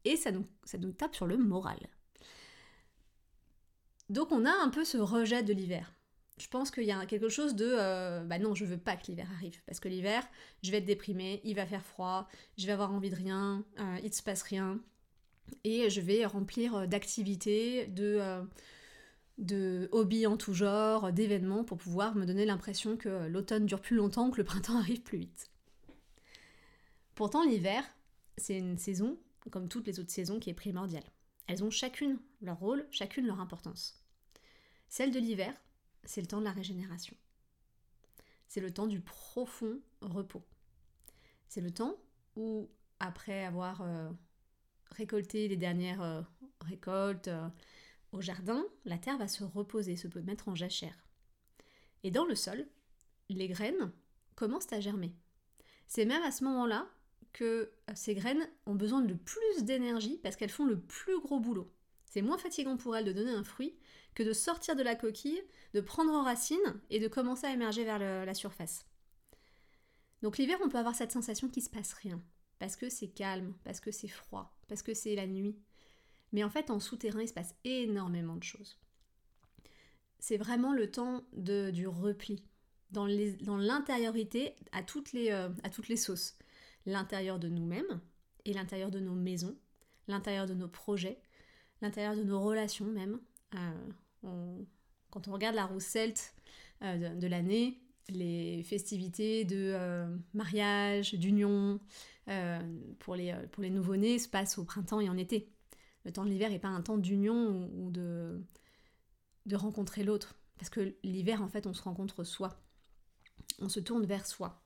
et 0.05 0.15
ça 0.15 0.31
nous, 0.31 0.45
ça 0.63 0.77
nous 0.77 0.91
tape 0.91 1.15
sur 1.15 1.27
le 1.27 1.37
moral. 1.37 1.79
Donc 4.09 4.31
on 4.31 4.45
a 4.45 4.51
un 4.51 4.69
peu 4.69 4.83
ce 4.83 4.97
rejet 4.97 5.43
de 5.43 5.53
l'hiver. 5.53 5.93
Je 6.37 6.47
pense 6.47 6.71
qu'il 6.71 6.83
y 6.83 6.91
a 6.91 7.05
quelque 7.05 7.29
chose 7.29 7.55
de 7.55 7.75
euh, 7.77 8.23
bah 8.23 8.39
non, 8.39 8.55
je 8.55 8.65
veux 8.65 8.77
pas 8.77 8.95
que 8.95 9.07
l'hiver 9.07 9.27
arrive 9.35 9.61
parce 9.65 9.79
que 9.79 9.87
l'hiver, 9.87 10.27
je 10.63 10.71
vais 10.71 10.77
être 10.77 10.85
déprimée, 10.85 11.39
il 11.43 11.55
va 11.55 11.65
faire 11.65 11.85
froid, 11.85 12.27
je 12.57 12.65
vais 12.65 12.71
avoir 12.71 12.91
envie 12.91 13.11
de 13.11 13.15
rien, 13.15 13.63
euh, 13.79 13.97
il 14.03 14.13
se 14.13 14.23
passe 14.23 14.41
rien 14.41 14.79
et 15.63 15.89
je 15.89 16.01
vais 16.01 16.25
remplir 16.25 16.87
d'activités, 16.87 17.87
de, 17.87 18.43
de 19.37 19.89
hobbies 19.91 20.27
en 20.27 20.37
tout 20.37 20.53
genre, 20.53 21.11
d'événements 21.11 21.63
pour 21.63 21.77
pouvoir 21.77 22.15
me 22.15 22.25
donner 22.25 22.45
l'impression 22.45 22.97
que 22.97 23.27
l'automne 23.27 23.65
dure 23.65 23.81
plus 23.81 23.95
longtemps, 23.95 24.31
que 24.31 24.37
le 24.37 24.43
printemps 24.45 24.77
arrive 24.77 25.01
plus 25.01 25.17
vite. 25.17 25.51
Pourtant, 27.15 27.43
l'hiver, 27.43 27.83
c'est 28.37 28.57
une 28.57 28.77
saison, 28.77 29.17
comme 29.51 29.67
toutes 29.67 29.87
les 29.87 29.99
autres 29.99 30.11
saisons, 30.11 30.39
qui 30.39 30.49
est 30.49 30.55
primordiale. 30.55 31.03
Elles 31.47 31.63
ont 31.63 31.69
chacune 31.69 32.17
leur 32.41 32.59
rôle, 32.59 32.85
chacune 32.91 33.27
leur 33.27 33.39
importance. 33.39 34.03
Celle 34.87 35.11
de 35.11 35.19
l'hiver, 35.19 35.53
c'est 36.03 36.21
le 36.21 36.27
temps 36.27 36.39
de 36.39 36.45
la 36.45 36.51
régénération. 36.51 37.15
C'est 38.47 38.61
le 38.61 38.71
temps 38.71 38.87
du 38.87 39.01
profond 39.01 39.79
repos. 40.01 40.43
C'est 41.47 41.61
le 41.61 41.71
temps 41.71 41.95
où, 42.35 42.69
après 42.99 43.45
avoir 43.45 43.81
euh, 43.81 44.09
récolté 44.91 45.47
les 45.47 45.57
dernières 45.57 46.01
euh, 46.01 46.21
récoltes, 46.61 47.27
euh, 47.27 47.47
au 48.11 48.21
jardin, 48.21 48.65
la 48.85 48.97
terre 48.97 49.17
va 49.17 49.27
se 49.27 49.43
reposer, 49.43 49.95
se 49.95 50.07
mettre 50.19 50.49
en 50.49 50.55
jachère. 50.55 51.07
Et 52.03 52.11
dans 52.11 52.25
le 52.25 52.35
sol, 52.35 52.67
les 53.29 53.47
graines 53.47 53.91
commencent 54.35 54.73
à 54.73 54.79
germer. 54.79 55.15
C'est 55.87 56.05
même 56.05 56.23
à 56.23 56.31
ce 56.31 56.43
moment-là 56.43 56.87
que 57.31 57.71
euh, 57.89 57.93
ces 57.95 58.13
graines 58.15 58.47
ont 58.65 58.75
besoin 58.75 59.01
de 59.01 59.13
plus 59.13 59.63
d'énergie 59.63 60.19
parce 60.21 60.35
qu'elles 60.35 60.49
font 60.49 60.65
le 60.65 60.79
plus 60.79 61.19
gros 61.21 61.39
boulot. 61.39 61.71
C'est 62.05 62.21
moins 62.21 62.37
fatigant 62.37 62.75
pour 62.75 62.95
elles 62.95 63.05
de 63.05 63.13
donner 63.13 63.31
un 63.31 63.43
fruit 63.43 63.77
que 64.13 64.23
de 64.23 64.33
sortir 64.33 64.75
de 64.75 64.83
la 64.83 64.95
coquille, 64.95 65.41
de 65.73 65.79
prendre 65.79 66.11
en 66.11 66.23
racine 66.23 66.59
et 66.89 66.99
de 66.99 67.07
commencer 67.07 67.47
à 67.47 67.53
émerger 67.53 67.85
vers 67.85 67.99
la 67.99 68.33
surface. 68.33 68.85
Donc 70.21 70.37
l'hiver, 70.37 70.57
on 70.61 70.67
peut 70.67 70.77
avoir 70.77 70.93
cette 70.93 71.13
sensation 71.13 71.47
qu'il 71.47 71.63
se 71.63 71.69
passe 71.69 71.93
rien, 71.93 72.21
parce 72.61 72.75
que 72.75 72.89
c'est 72.89 73.07
calme, 73.07 73.55
parce 73.63 73.79
que 73.79 73.89
c'est 73.89 74.07
froid, 74.07 74.55
parce 74.67 74.83
que 74.83 74.93
c'est 74.93 75.15
la 75.15 75.25
nuit, 75.25 75.57
mais 76.31 76.43
en 76.43 76.49
fait, 76.51 76.69
en 76.69 76.79
souterrain, 76.79 77.23
il 77.23 77.27
se 77.27 77.33
passe 77.33 77.55
énormément 77.63 78.35
de 78.35 78.43
choses. 78.43 78.79
C'est 80.19 80.37
vraiment 80.37 80.71
le 80.71 80.91
temps 80.91 81.23
du 81.33 81.87
repli, 81.87 82.45
dans 82.91 83.07
l'intériorité 83.07 84.55
à, 84.73 84.83
toutes 84.83 85.11
les, 85.11 85.31
euh, 85.31 85.49
à 85.63 85.71
toutes 85.71 85.87
les 85.87 85.97
sauces. 85.97 86.37
L'intérieur 86.85 87.39
de 87.39 87.49
nous-mêmes 87.49 87.99
et 88.45 88.53
l'intérieur 88.53 88.91
de 88.91 88.99
nos 88.99 89.15
maisons, 89.15 89.57
l'intérieur 90.07 90.45
de 90.45 90.53
nos 90.53 90.67
projets, 90.67 91.19
l'intérieur 91.81 92.15
de 92.15 92.23
nos 92.23 92.41
relations 92.41 92.85
même. 92.85 93.19
Euh, 93.55 94.61
quand 95.09 95.27
on 95.27 95.31
regarde 95.31 95.55
la 95.55 95.65
roue 95.65 95.79
celte 95.79 96.35
euh, 96.83 97.15
de, 97.15 97.27
l'année, 97.27 97.81
les 98.17 98.63
festivités 98.63 99.45
de 99.45 100.05
mariage, 100.33 101.13
d'union 101.13 101.79
pour 102.99 103.15
les, 103.15 103.33
pour 103.51 103.63
les 103.63 103.69
nouveau-nés 103.69 104.19
se 104.19 104.29
passent 104.29 104.57
au 104.57 104.63
printemps 104.63 105.01
et 105.01 105.09
en 105.09 105.17
été. 105.17 105.51
Le 106.03 106.11
temps 106.11 106.25
de 106.25 106.29
l'hiver 106.29 106.49
n'est 106.49 106.59
pas 106.59 106.67
un 106.67 106.81
temps 106.81 106.97
d'union 106.97 107.69
ou 107.75 107.91
de, 107.91 108.41
rencontrer 109.53 110.03
l'autre. 110.03 110.35
Parce 110.57 110.69
que 110.69 110.95
l'hiver, 111.03 111.41
en 111.41 111.47
fait, 111.47 111.67
on 111.67 111.73
se 111.73 111.81
rencontre 111.81 112.23
soi. 112.23 112.59
On 113.59 113.69
se 113.69 113.79
tourne 113.79 114.05
vers 114.05 114.25
soi. 114.25 114.63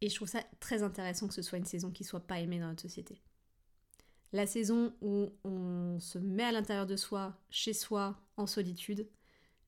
Et 0.00 0.08
je 0.08 0.14
trouve 0.14 0.28
ça 0.28 0.42
très 0.60 0.82
intéressant 0.82 1.26
que 1.26 1.34
ce 1.34 1.42
soit 1.42 1.58
une 1.58 1.64
saison 1.64 1.90
qui 1.90 2.04
soit 2.04 2.26
pas 2.26 2.38
aimée 2.40 2.58
dans 2.58 2.68
notre 2.68 2.82
société. 2.82 3.20
La 4.32 4.46
saison 4.46 4.94
où 5.00 5.32
on 5.44 5.98
se 6.00 6.18
met 6.18 6.42
à 6.42 6.52
l'intérieur 6.52 6.86
de 6.86 6.96
soi, 6.96 7.38
chez 7.48 7.72
soi, 7.72 8.20
en 8.36 8.46
solitude, 8.46 9.08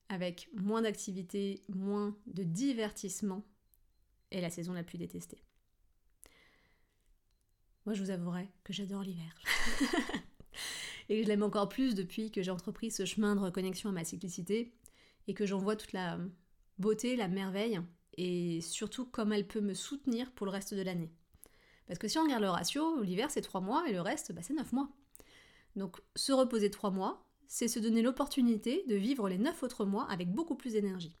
avec 0.09 0.49
moins 0.53 0.81
d'activités, 0.81 1.61
moins 1.69 2.17
de 2.27 2.43
divertissement, 2.43 3.43
est 4.31 4.41
la 4.41 4.49
saison 4.49 4.73
la 4.73 4.83
plus 4.83 4.97
détestée. 4.97 5.43
Moi, 7.85 7.93
je 7.95 8.03
vous 8.03 8.11
avouerai 8.11 8.49
que 8.63 8.73
j'adore 8.73 9.01
l'hiver. 9.01 9.35
et 11.09 11.23
je 11.23 11.27
l'aime 11.27 11.43
encore 11.43 11.69
plus 11.69 11.95
depuis 11.95 12.31
que 12.31 12.41
j'ai 12.41 12.51
entrepris 12.51 12.91
ce 12.91 13.05
chemin 13.05 13.35
de 13.35 13.41
reconnexion 13.41 13.89
à 13.89 13.93
ma 13.93 14.03
cyclicité 14.03 14.73
et 15.27 15.33
que 15.33 15.45
j'en 15.45 15.57
vois 15.57 15.75
toute 15.75 15.93
la 15.93 16.19
beauté, 16.77 17.15
la 17.15 17.27
merveille 17.27 17.79
et 18.17 18.61
surtout 18.61 19.05
comme 19.05 19.31
elle 19.31 19.47
peut 19.47 19.61
me 19.61 19.73
soutenir 19.73 20.31
pour 20.31 20.45
le 20.45 20.51
reste 20.51 20.73
de 20.73 20.81
l'année. 20.81 21.11
Parce 21.87 21.99
que 21.99 22.07
si 22.07 22.19
on 22.19 22.23
regarde 22.23 22.43
le 22.43 22.49
ratio, 22.49 23.01
l'hiver 23.01 23.31
c'est 23.31 23.41
3 23.41 23.61
mois 23.61 23.87
et 23.87 23.93
le 23.93 24.01
reste 24.01 24.31
bah, 24.33 24.41
c'est 24.43 24.53
9 24.53 24.71
mois. 24.73 24.89
Donc 25.75 26.01
se 26.15 26.31
reposer 26.31 26.69
3 26.69 26.91
mois, 26.91 27.28
c'est 27.49 27.67
se 27.67 27.79
donner 27.79 28.03
l'opportunité 28.03 28.85
de 28.87 28.95
vivre 28.95 29.27
les 29.27 29.39
9 29.39 29.63
autres 29.63 29.83
mois 29.83 30.09
avec 30.09 30.31
beaucoup 30.31 30.55
plus 30.55 30.73
d'énergie, 30.73 31.17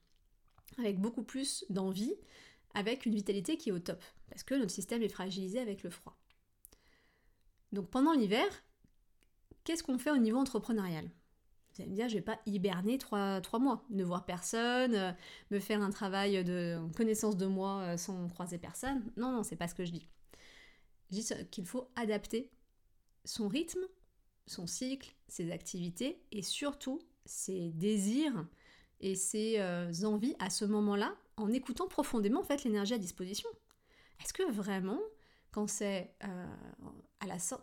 avec 0.77 1.01
beaucoup 1.01 1.23
plus 1.23 1.65
d'envie, 1.71 2.13
avec 2.75 3.07
une 3.07 3.15
vitalité 3.15 3.57
qui 3.57 3.69
est 3.69 3.71
au 3.71 3.79
top. 3.79 4.01
Parce 4.29 4.43
que 4.43 4.53
notre 4.53 4.71
système 4.71 5.01
est 5.01 5.09
fragilisé 5.09 5.59
avec 5.59 5.81
le 5.81 5.89
froid. 5.89 6.15
Donc 7.71 7.89
pendant 7.89 8.13
l'hiver, 8.13 8.45
qu'est-ce 9.63 9.81
qu'on 9.81 9.97
fait 9.97 10.11
au 10.11 10.17
niveau 10.17 10.37
entrepreneurial? 10.37 11.05
Vous 11.73 11.81
allez 11.81 11.89
me 11.89 11.95
dire, 11.95 12.07
je 12.07 12.15
vais 12.15 12.21
pas 12.21 12.39
hiberner 12.45 12.99
trois, 12.99 13.41
mois, 13.59 13.83
ne 13.89 14.03
voir 14.03 14.25
personne, 14.25 14.93
euh, 14.93 15.11
me 15.49 15.59
faire 15.59 15.81
un 15.81 15.89
travail 15.89 16.43
de 16.43 16.77
connaissance 16.95 17.37
de 17.37 17.47
moi 17.47 17.79
euh, 17.81 17.97
sans 17.97 18.27
croiser 18.27 18.59
personne. 18.59 19.03
Non, 19.17 19.31
non, 19.31 19.41
c'est 19.41 19.55
pas 19.55 19.67
ce 19.67 19.73
que 19.73 19.85
je 19.85 19.93
dis. 19.93 20.07
Je 21.09 21.15
dis 21.15 21.29
qu'il 21.49 21.65
faut 21.65 21.89
adapter 21.95 22.51
son 23.25 23.47
rythme, 23.47 23.81
son 24.49 24.67
cycle, 24.67 25.15
ses 25.27 25.51
activités 25.51 26.21
et 26.31 26.41
surtout 26.41 26.99
ses 27.25 27.69
désirs 27.71 28.47
et 28.99 29.15
ses 29.15 29.59
euh, 29.59 29.91
envies 30.03 30.35
à 30.39 30.49
ce 30.49 30.65
moment-là 30.65 31.15
en 31.37 31.51
écoutant 31.51 31.87
profondément 31.87 32.41
en 32.41 32.43
fait 32.43 32.63
l'énergie 32.63 32.93
à 32.93 32.97
disposition. 32.97 33.49
Est-ce 34.21 34.33
que 34.33 34.49
vraiment 34.51 34.99
quand 35.51 35.67
c'est 35.67 36.13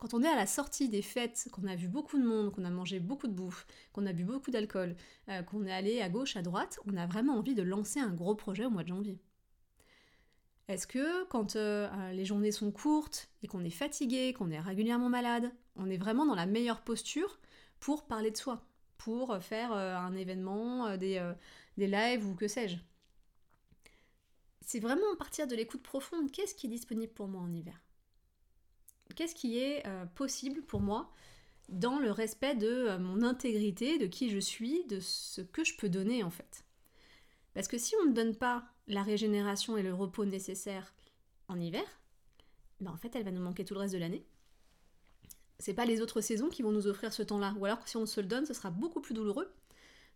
quand 0.01 0.15
on 0.15 0.23
est 0.23 0.29
à 0.29 0.37
la 0.37 0.47
sortie 0.47 0.89
des 0.89 1.03
fêtes, 1.03 1.49
qu'on 1.53 1.67
a 1.67 1.77
vu 1.77 1.89
beaucoup 1.89 2.19
de 2.19 2.25
monde, 2.25 2.53
qu'on 2.53 2.65
a 2.65 2.71
mangé 2.71 3.01
beaucoup 3.01 3.29
de 3.29 3.33
bouffe, 3.33 3.67
qu'on 3.93 4.07
a 4.07 4.13
bu 4.13 4.25
beaucoup 4.25 4.51
d'alcool, 4.51 4.97
euh, 5.29 5.43
qu'on 5.43 5.67
est 5.67 5.73
allé 5.73 6.01
à 6.03 6.09
gauche, 6.09 6.37
à 6.37 6.43
droite, 6.43 6.79
on 6.87 6.97
a 6.97 7.07
vraiment 7.07 7.35
envie 7.39 7.55
de 7.55 7.63
lancer 7.63 8.01
un 8.01 8.13
gros 8.13 8.35
projet 8.35 8.65
au 8.65 8.71
mois 8.71 8.83
de 8.83 8.89
janvier? 8.89 9.21
Est-ce 10.69 10.87
que 10.87 11.25
quand 11.27 11.57
euh, 11.57 11.89
euh, 11.89 12.13
les 12.13 12.25
journées 12.25 12.53
sont 12.53 12.73
courtes 12.73 13.29
et 13.43 13.47
qu'on 13.47 13.65
est 13.65 13.71
fatigué, 13.71 14.33
qu'on 14.33 14.51
est 14.51 14.61
régulièrement 14.61 15.09
malade, 15.09 15.53
on 15.77 15.89
est 15.89 15.97
vraiment 15.97 16.27
dans 16.27 16.35
la 16.35 16.47
meilleure 16.47 16.83
posture 16.83 17.39
pour 17.79 18.07
parler 18.07 18.31
de 18.31 18.37
soi, 18.37 18.65
pour 18.99 19.37
faire 19.43 19.73
un 19.73 20.17
événement, 20.17 20.97
des, 20.97 21.23
des 21.77 21.87
lives 21.87 22.27
ou 22.27 22.35
que 22.35 22.49
sais-je? 22.49 22.79
C'est 24.63 24.81
vraiment 24.81 25.13
à 25.13 25.17
partir 25.17 25.47
de 25.47 25.55
l'écoute 25.55 25.83
profonde, 25.83 26.33
qu'est-ce 26.33 26.55
qui 26.55 26.67
est 26.67 26.71
disponible 26.71 27.13
pour 27.13 27.29
moi 27.29 27.41
en 27.41 27.53
hiver? 27.53 27.81
Qu'est-ce 29.15 29.35
qui 29.35 29.59
est 29.59 29.87
euh, 29.87 30.05
possible 30.07 30.63
pour 30.63 30.81
moi 30.81 31.13
dans 31.69 31.99
le 31.99 32.11
respect 32.11 32.57
de 32.57 32.67
euh, 32.67 32.99
mon 32.99 33.23
intégrité, 33.23 33.99
de 33.99 34.07
qui 34.07 34.31
je 34.31 34.39
suis, 34.39 34.85
de 34.87 34.99
ce 34.99 35.41
que 35.41 35.63
je 35.63 35.77
peux 35.77 35.89
donner 35.89 36.25
en 36.25 36.31
fait? 36.31 36.65
Parce 37.55 37.69
que 37.69 37.79
si 37.79 37.95
on 38.03 38.07
ne 38.07 38.13
donne 38.13 38.35
pas 38.35 38.65
la 38.89 39.03
régénération 39.03 39.77
et 39.77 39.83
le 39.83 39.95
repos 39.95 40.25
nécessaires 40.25 40.95
en 41.49 41.61
hiver, 41.61 41.85
ben 42.81 42.91
en 42.91 42.97
fait 42.97 43.15
elle 43.15 43.25
va 43.25 43.31
nous 43.31 43.43
manquer 43.43 43.65
tout 43.65 43.75
le 43.75 43.81
reste 43.81 43.95
de 43.95 43.99
l'année. 43.99 44.27
C'est 45.59 45.75
pas 45.75 45.87
les 45.87 46.01
autres 46.01 46.21
saisons 46.21 46.49
qui 46.49 46.63
vont 46.63 46.73
nous 46.73 46.87
offrir 46.87 47.13
ce 47.13 47.23
temps-là. 47.23 47.55
Ou 47.59 47.65
alors 47.65 47.87
si 47.89 47.97
on 47.97 48.07
se 48.07 48.21
le 48.21 48.27
donne, 48.27 48.45
ce 48.45 48.55
sera 48.55 48.71
beaucoup 48.71 49.01
plus 49.01 49.15
douloureux 49.15 49.51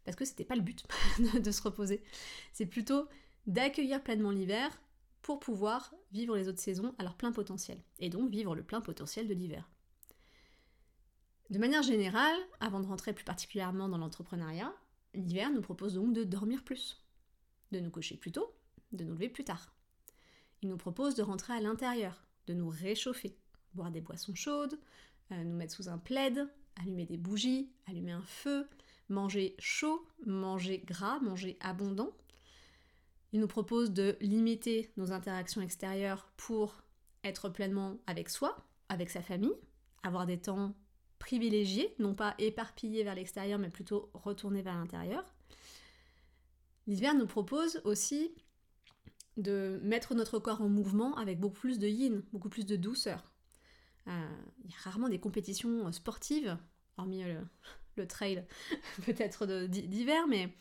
parce 0.05 0.17
que 0.17 0.25
c'était 0.25 0.45
pas 0.45 0.57
le 0.57 0.63
but 0.63 0.85
de 1.43 1.51
se 1.51 1.63
reposer. 1.63 2.03
C'est 2.53 2.67
plutôt 2.67 3.07
d'accueillir 3.47 4.03
pleinement 4.03 4.31
l'hiver, 4.31 4.71
pour 5.23 5.39
pouvoir 5.39 5.95
vivre 6.13 6.37
les 6.37 6.49
autres 6.49 6.61
saisons 6.61 6.95
à 6.99 7.03
leur 7.03 7.15
plein 7.15 7.33
potentiel, 7.33 7.79
et 7.99 8.09
donc 8.09 8.31
vivre 8.31 8.55
le 8.55 8.63
plein 8.63 8.81
potentiel 8.81 9.27
de 9.27 9.35
l'hiver. 9.35 9.69
De 11.51 11.59
manière 11.59 11.83
générale, 11.83 12.39
avant 12.61 12.81
de 12.81 12.87
rentrer 12.87 13.13
plus 13.13 13.25
particulièrement 13.25 13.89
dans 13.89 13.99
l'entrepreneuriat, 13.99 14.73
l'hiver 15.15 15.51
nous 15.51 15.61
propose 15.61 15.95
donc 15.95 16.13
de 16.13 16.25
dormir 16.25 16.63
plus, 16.63 17.05
de 17.73 17.81
nous 17.81 17.91
coucher 17.91 18.17
plus 18.17 18.33
tôt, 18.33 18.55
de 18.93 19.05
nous 19.05 19.13
lever 19.13 19.29
plus 19.29 19.45
tard. 19.45 19.75
Il 20.63 20.69
nous 20.69 20.77
propose 20.77 21.15
de 21.15 21.23
rentrer 21.23 21.53
à 21.53 21.61
l'intérieur, 21.61 22.27
de 22.47 22.55
nous 22.55 22.69
réchauffer, 22.69 23.37
boire 23.75 23.91
des 23.91 24.01
boissons 24.01 24.35
chaudes, 24.35 24.79
euh, 25.33 25.45
nous 25.45 25.57
mettre 25.57 25.75
sous 25.75 25.89
un 25.89 25.99
plaid, 25.99 26.49
allumer 26.77 27.07
des 27.07 27.17
bougies, 27.17 27.71
allumer 27.87 28.13
un 28.13 28.25
feu, 28.25 28.69
manger 29.09 29.55
chaud, 29.59 30.07
manger 30.27 30.79
gras, 30.79 31.19
manger 31.21 31.57
abondant, 31.61 32.13
il 33.33 33.41
nous 33.41 33.47
propose 33.47 33.93
de 33.93 34.17
limiter 34.21 34.91
nos 34.97 35.13
interactions 35.13 35.61
extérieures 35.61 36.29
pour 36.37 36.83
être 37.23 37.49
pleinement 37.49 37.99
avec 38.07 38.29
soi, 38.29 38.57
avec 38.89 39.11
sa 39.11 39.23
famille, 39.23 39.55
avoir 40.03 40.27
des 40.27 40.39
temps 40.39 40.75
privilégiés, 41.19 41.95
non 41.99 42.15
pas 42.15 42.35
éparpillés 42.39 43.05
vers 43.05 43.15
l'extérieur, 43.15 43.59
mais 43.59 43.69
plutôt 43.69 44.11
retournés 44.15 44.63
vers 44.63 44.75
l'intérieur. 44.75 45.25
L'hiver 46.87 47.15
nous 47.15 47.27
propose 47.27 47.81
aussi 47.85 48.33
de 49.41 49.81
mettre 49.83 50.15
notre 50.15 50.39
corps 50.39 50.63
en 50.63 50.69
mouvement 50.69 51.17
avec 51.17 51.41
beaucoup 51.41 51.61
plus 51.61 51.79
de 51.79 51.89
yin, 51.89 52.23
beaucoup 52.33 52.49
plus 52.49 52.67
de 52.67 52.77
douceur. 52.77 53.33
Euh, 54.09 54.29
il 54.65 54.71
y 54.71 54.75
a 54.75 54.79
rarement 54.79 55.09
des 55.09 55.21
compétitions 55.21 55.91
sportives, 55.93 56.57
hormis 56.97 57.23
le, 57.23 57.39
le 57.97 58.07
trail 58.07 58.47
peut-être 59.07 59.47
d'hiver, 59.67 60.27
mais 60.29 60.55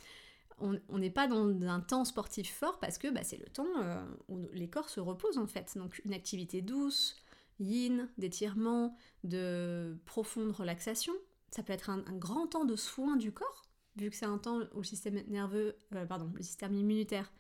on 0.62 0.98
n'est 0.98 1.10
pas 1.10 1.28
dans 1.28 1.48
un 1.62 1.80
temps 1.80 2.06
sportif 2.06 2.54
fort 2.54 2.80
parce 2.80 2.98
que 2.98 3.08
bah, 3.08 3.24
c'est 3.24 3.38
le 3.38 3.46
temps 3.46 3.82
euh, 3.82 4.04
où 4.28 4.40
les 4.54 4.70
corps 4.70 4.90
se 4.90 5.00
reposent 5.00 5.38
en 5.38 5.48
fait. 5.48 5.78
Donc 5.78 6.02
une 6.04 6.14
activité 6.14 6.62
douce, 6.62 7.16
yin, 7.60 8.10
d'étirement, 8.18 8.96
de 9.24 9.98
profonde 10.06 10.52
relaxation. 10.52 11.14
Ça 11.52 11.64
peut 11.64 11.74
être 11.74 11.90
un, 11.90 12.02
grand 12.18 12.48
temps 12.48 12.66
de 12.66 12.76
soin 12.76 13.16
du 13.16 13.32
corps, 13.32 13.64
vu 13.96 14.10
que 14.10 14.16
c'est 14.16 14.26
un 14.26 14.38
temps 14.38 14.60
où 14.74 14.80
le 14.80 14.84
système 14.84 15.24
nerveux, 15.28 15.76
euh, 15.96 16.06
pardon, 16.06 16.32
le 16.36 16.44
système 16.44 16.76
immunitaire 16.76 17.32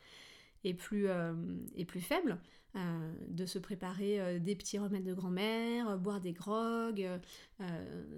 est 0.63 0.73
plus, 0.73 1.07
euh, 1.07 1.33
est 1.75 1.85
plus 1.85 2.01
faible. 2.01 2.39
Euh, 2.75 3.13
de 3.29 3.47
se 3.47 3.57
préparer 3.57 4.21
euh, 4.21 4.37
des 4.37 4.55
petits 4.55 4.77
remèdes 4.77 5.03
de 5.03 5.15
grand-mère, 5.15 5.97
boire 5.97 6.21
des 6.21 6.33
grogues, 6.33 7.09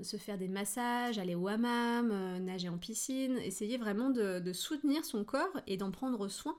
se 0.02 0.18
faire 0.18 0.38
des 0.38 0.50
massages, 0.50 1.18
aller 1.18 1.36
au 1.36 1.48
hammam, 1.48 2.10
nager 2.44 2.68
en 2.68 2.78
piscine, 2.78 3.38
essayer 3.38 3.78
vraiment 3.78 4.10
de, 4.10 4.52
soutenir 4.52 5.06
son 5.06 5.24
corps 5.24 5.62
et 5.68 5.78
d'en 5.78 5.92
prendre 5.92 6.28
soin. 6.28 6.58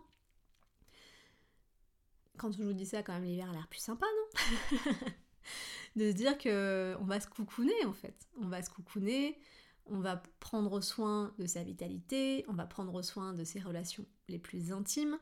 Quand 2.38 2.50
je 2.50 2.62
vous 2.62 2.72
dis 2.72 2.86
ça, 2.86 3.02
quand 3.02 3.12
même, 3.12 3.24
l'hiver 3.24 3.50
a 3.50 3.52
l'air 3.52 3.68
plus 3.68 3.80
sympa, 3.80 4.06
non? 4.06 4.92
De 5.96 6.10
se 6.10 6.16
dire 6.16 6.38
que 6.38 6.96
on 7.00 7.04
va 7.04 7.20
se 7.20 7.28
coucouner 7.28 7.84
en 7.84 7.92
fait. 7.92 8.26
On 8.40 8.48
va 8.48 8.62
se 8.62 8.70
coucouner, 8.70 9.38
on 9.86 10.00
va 10.00 10.22
prendre 10.40 10.80
soin 10.80 11.34
de 11.38 11.46
sa 11.46 11.62
vitalité, 11.62 12.44
on 12.48 12.54
va 12.54 12.66
prendre 12.66 13.02
soin 13.02 13.34
de 13.34 13.44
ses 13.44 13.60
relations 13.60 14.06
les 14.28 14.38
plus 14.38 14.72
intimes 14.72 15.18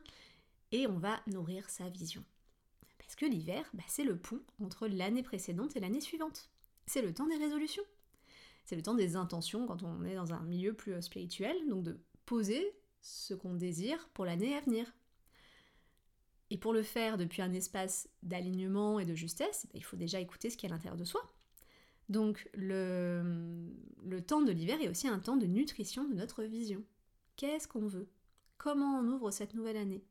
et 0.71 0.87
on 0.87 0.97
va 0.97 1.21
nourrir 1.27 1.69
sa 1.69 1.89
vision. 1.89 2.23
Parce 2.97 3.15
que 3.15 3.25
l'hiver, 3.25 3.69
bah, 3.73 3.83
c'est 3.87 4.03
le 4.03 4.17
pont 4.17 4.41
entre 4.61 4.87
l'année 4.87 5.23
précédente 5.23 5.75
et 5.75 5.79
l'année 5.79 6.01
suivante. 6.01 6.49
C'est 6.85 7.01
le 7.01 7.13
temps 7.13 7.27
des 7.27 7.37
résolutions. 7.37 7.83
C'est 8.63 8.75
le 8.75 8.81
temps 8.81 8.95
des 8.95 9.15
intentions 9.15 9.67
quand 9.67 9.83
on 9.83 10.03
est 10.03 10.15
dans 10.15 10.33
un 10.33 10.43
milieu 10.43 10.73
plus 10.73 10.93
euh, 10.93 11.01
spirituel, 11.01 11.55
donc 11.67 11.83
de 11.83 11.99
poser 12.25 12.73
ce 13.01 13.33
qu'on 13.33 13.55
désire 13.55 14.09
pour 14.13 14.25
l'année 14.25 14.55
à 14.55 14.61
venir. 14.61 14.93
Et 16.51 16.57
pour 16.57 16.73
le 16.73 16.83
faire 16.83 17.17
depuis 17.17 17.41
un 17.41 17.53
espace 17.53 18.09
d'alignement 18.23 18.99
et 18.99 19.05
de 19.05 19.15
justesse, 19.15 19.65
bah, 19.65 19.73
il 19.75 19.83
faut 19.83 19.97
déjà 19.97 20.19
écouter 20.19 20.49
ce 20.49 20.57
qui 20.57 20.65
est 20.65 20.69
à 20.69 20.73
l'intérieur 20.73 20.97
de 20.97 21.05
soi. 21.05 21.21
Donc 22.09 22.49
le 22.53 24.19
temps 24.27 24.41
de 24.41 24.51
l'hiver 24.51 24.81
est 24.81 24.89
aussi 24.89 25.07
un 25.07 25.19
temps 25.19 25.37
de 25.37 25.45
nutrition 25.45 26.05
de 26.07 26.13
notre 26.13 26.43
vision. 26.43 26.83
Qu'est-ce 27.37 27.69
qu'on 27.69 27.87
veut? 27.87 28.09
Comment 28.57 28.99
on 28.99 29.07
ouvre 29.07 29.31
cette 29.31 29.53
nouvelle 29.53 29.77
année? 29.77 30.03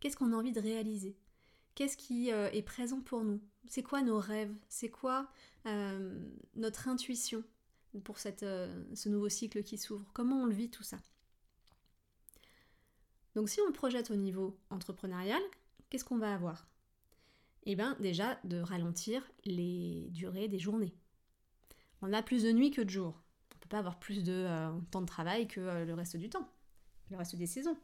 Qu'est-ce 0.00 0.16
qu'on 0.16 0.32
a 0.32 0.36
envie 0.36 0.52
de 0.52 0.60
réaliser? 0.60 1.16
Qu'est-ce 1.74 1.96
qui 1.98 2.32
euh, 2.32 2.50
est 2.52 2.62
présent 2.62 3.00
pour 3.00 3.22
nous? 3.22 3.40
C'est 3.66 3.82
quoi 3.82 4.00
nos 4.02 4.18
rêves? 4.18 4.54
C'est 4.68 4.88
quoi 4.88 5.30
euh, 5.66 6.26
notre 6.54 6.88
intuition 6.88 7.44
pour 8.02 8.18
cette, 8.18 8.42
euh, 8.42 8.84
ce 8.94 9.10
nouveau 9.10 9.28
cycle 9.28 9.62
qui 9.62 9.76
s'ouvre? 9.76 10.10
Comment 10.14 10.42
on 10.42 10.46
le 10.46 10.54
vit 10.54 10.70
tout 10.70 10.82
ça? 10.82 10.96
Donc 13.34 13.50
si 13.50 13.60
on 13.60 13.66
le 13.66 13.72
projette 13.72 14.10
au 14.10 14.16
niveau 14.16 14.58
entrepreneurial, 14.70 15.42
qu'est-ce 15.90 16.04
qu'on 16.04 16.16
va 16.16 16.32
avoir? 16.32 16.66
Eh 17.64 17.76
bien 17.76 17.94
déjà 18.00 18.38
de 18.44 18.58
ralentir 18.58 19.22
les 19.44 20.08
durées 20.12 20.48
des 20.48 20.58
journées. 20.58 20.94
On 22.00 22.12
a 22.14 22.22
plus 22.22 22.44
de 22.44 22.52
nuits 22.52 22.70
que 22.70 22.80
de 22.80 22.88
jours. 22.90 23.22
On 23.52 23.56
ne 23.56 23.60
peut 23.60 23.68
pas 23.68 23.78
avoir 23.78 23.98
plus 23.98 24.24
de 24.24 24.46
temps 24.90 25.02
de 25.02 25.06
travail 25.06 25.46
que 25.46 25.84
le 25.84 25.92
reste 25.94 26.16
du 26.16 26.30
temps, 26.30 26.48
le 27.10 27.18
reste 27.18 27.36
des 27.36 27.46
saisons. 27.46 27.76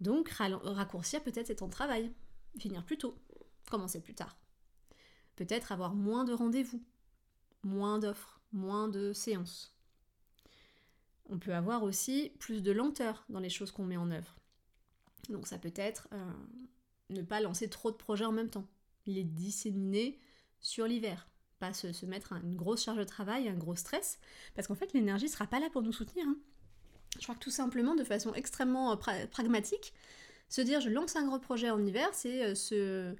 Donc 0.00 0.28
raccourcir 0.30 1.22
peut-être 1.22 1.48
ses 1.48 1.56
temps 1.56 1.66
de 1.66 1.72
travail 1.72 2.12
finir 2.58 2.84
plus 2.84 2.98
tôt, 2.98 3.16
commencer 3.70 4.00
plus 4.00 4.14
tard. 4.14 4.36
Peut-être 5.36 5.72
avoir 5.72 5.94
moins 5.94 6.24
de 6.24 6.32
rendez-vous, 6.32 6.82
moins 7.62 7.98
d'offres, 7.98 8.40
moins 8.52 8.88
de 8.88 9.12
séances. 9.12 9.76
On 11.28 11.38
peut 11.38 11.54
avoir 11.54 11.82
aussi 11.82 12.32
plus 12.38 12.62
de 12.62 12.72
lenteur 12.72 13.24
dans 13.28 13.38
les 13.38 13.50
choses 13.50 13.70
qu'on 13.70 13.84
met 13.84 13.96
en 13.96 14.10
œuvre. 14.10 14.36
Donc 15.28 15.46
ça 15.46 15.58
peut 15.58 15.72
être 15.76 16.08
euh, 16.12 16.32
ne 17.10 17.22
pas 17.22 17.40
lancer 17.40 17.68
trop 17.68 17.90
de 17.90 17.96
projets 17.96 18.24
en 18.24 18.32
même 18.32 18.50
temps, 18.50 18.66
les 19.06 19.24
disséminer 19.24 20.18
sur 20.60 20.86
l'hiver, 20.86 21.28
pas 21.58 21.72
se, 21.72 22.04
mettre 22.06 22.32
une 22.32 22.56
grosse 22.56 22.82
charge 22.82 22.98
de 22.98 23.04
travail, 23.04 23.48
un 23.48 23.54
gros 23.54 23.76
stress, 23.76 24.18
parce 24.54 24.66
qu'en 24.66 24.74
fait 24.74 24.92
l'énergie 24.92 25.26
ne 25.26 25.30
sera 25.30 25.46
pas 25.46 25.60
là 25.60 25.70
pour 25.70 25.82
nous 25.82 25.92
soutenir. 25.92 26.26
Hein. 26.26 26.36
Je 27.20 27.26
crois 27.26 27.34
que 27.34 27.40
tout 27.40 27.50
simplement, 27.50 27.94
de 27.94 28.02
façon 28.02 28.32
extrêmement 28.34 28.92
euh, 28.92 29.26
pragmatique, 29.26 29.92
se 30.48 30.62
dire 30.62 30.80
je 30.80 30.88
lance 30.88 31.16
un 31.16 31.26
gros 31.26 31.38
projet 31.38 31.70
en 31.70 31.84
hiver, 31.84 32.08
c'est 32.12 32.44
euh, 32.72 33.14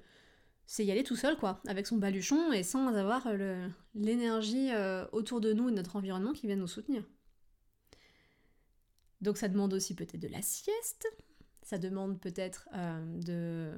c'est 0.65 0.85
y 0.85 0.91
aller 0.91 1.03
tout 1.03 1.15
seul, 1.15 1.37
quoi, 1.37 1.61
avec 1.67 1.85
son 1.85 1.97
baluchon 1.97 2.51
et 2.51 2.63
sans 2.63 2.87
avoir 2.95 3.27
euh, 3.27 3.67
l'énergie 3.93 4.69
autour 5.11 5.41
de 5.41 5.53
nous 5.53 5.67
et 5.67 5.71
de 5.71 5.75
notre 5.75 5.95
environnement 5.97 6.33
qui 6.33 6.47
vient 6.47 6.55
nous 6.55 6.67
soutenir. 6.67 7.03
Donc 9.19 9.37
ça 9.37 9.47
demande 9.47 9.73
aussi 9.73 9.93
peut-être 9.95 10.19
de 10.19 10.29
la 10.29 10.41
sieste, 10.41 11.07
ça 11.61 11.77
demande 11.77 12.19
peut-être 12.19 12.69
de, 13.19 13.73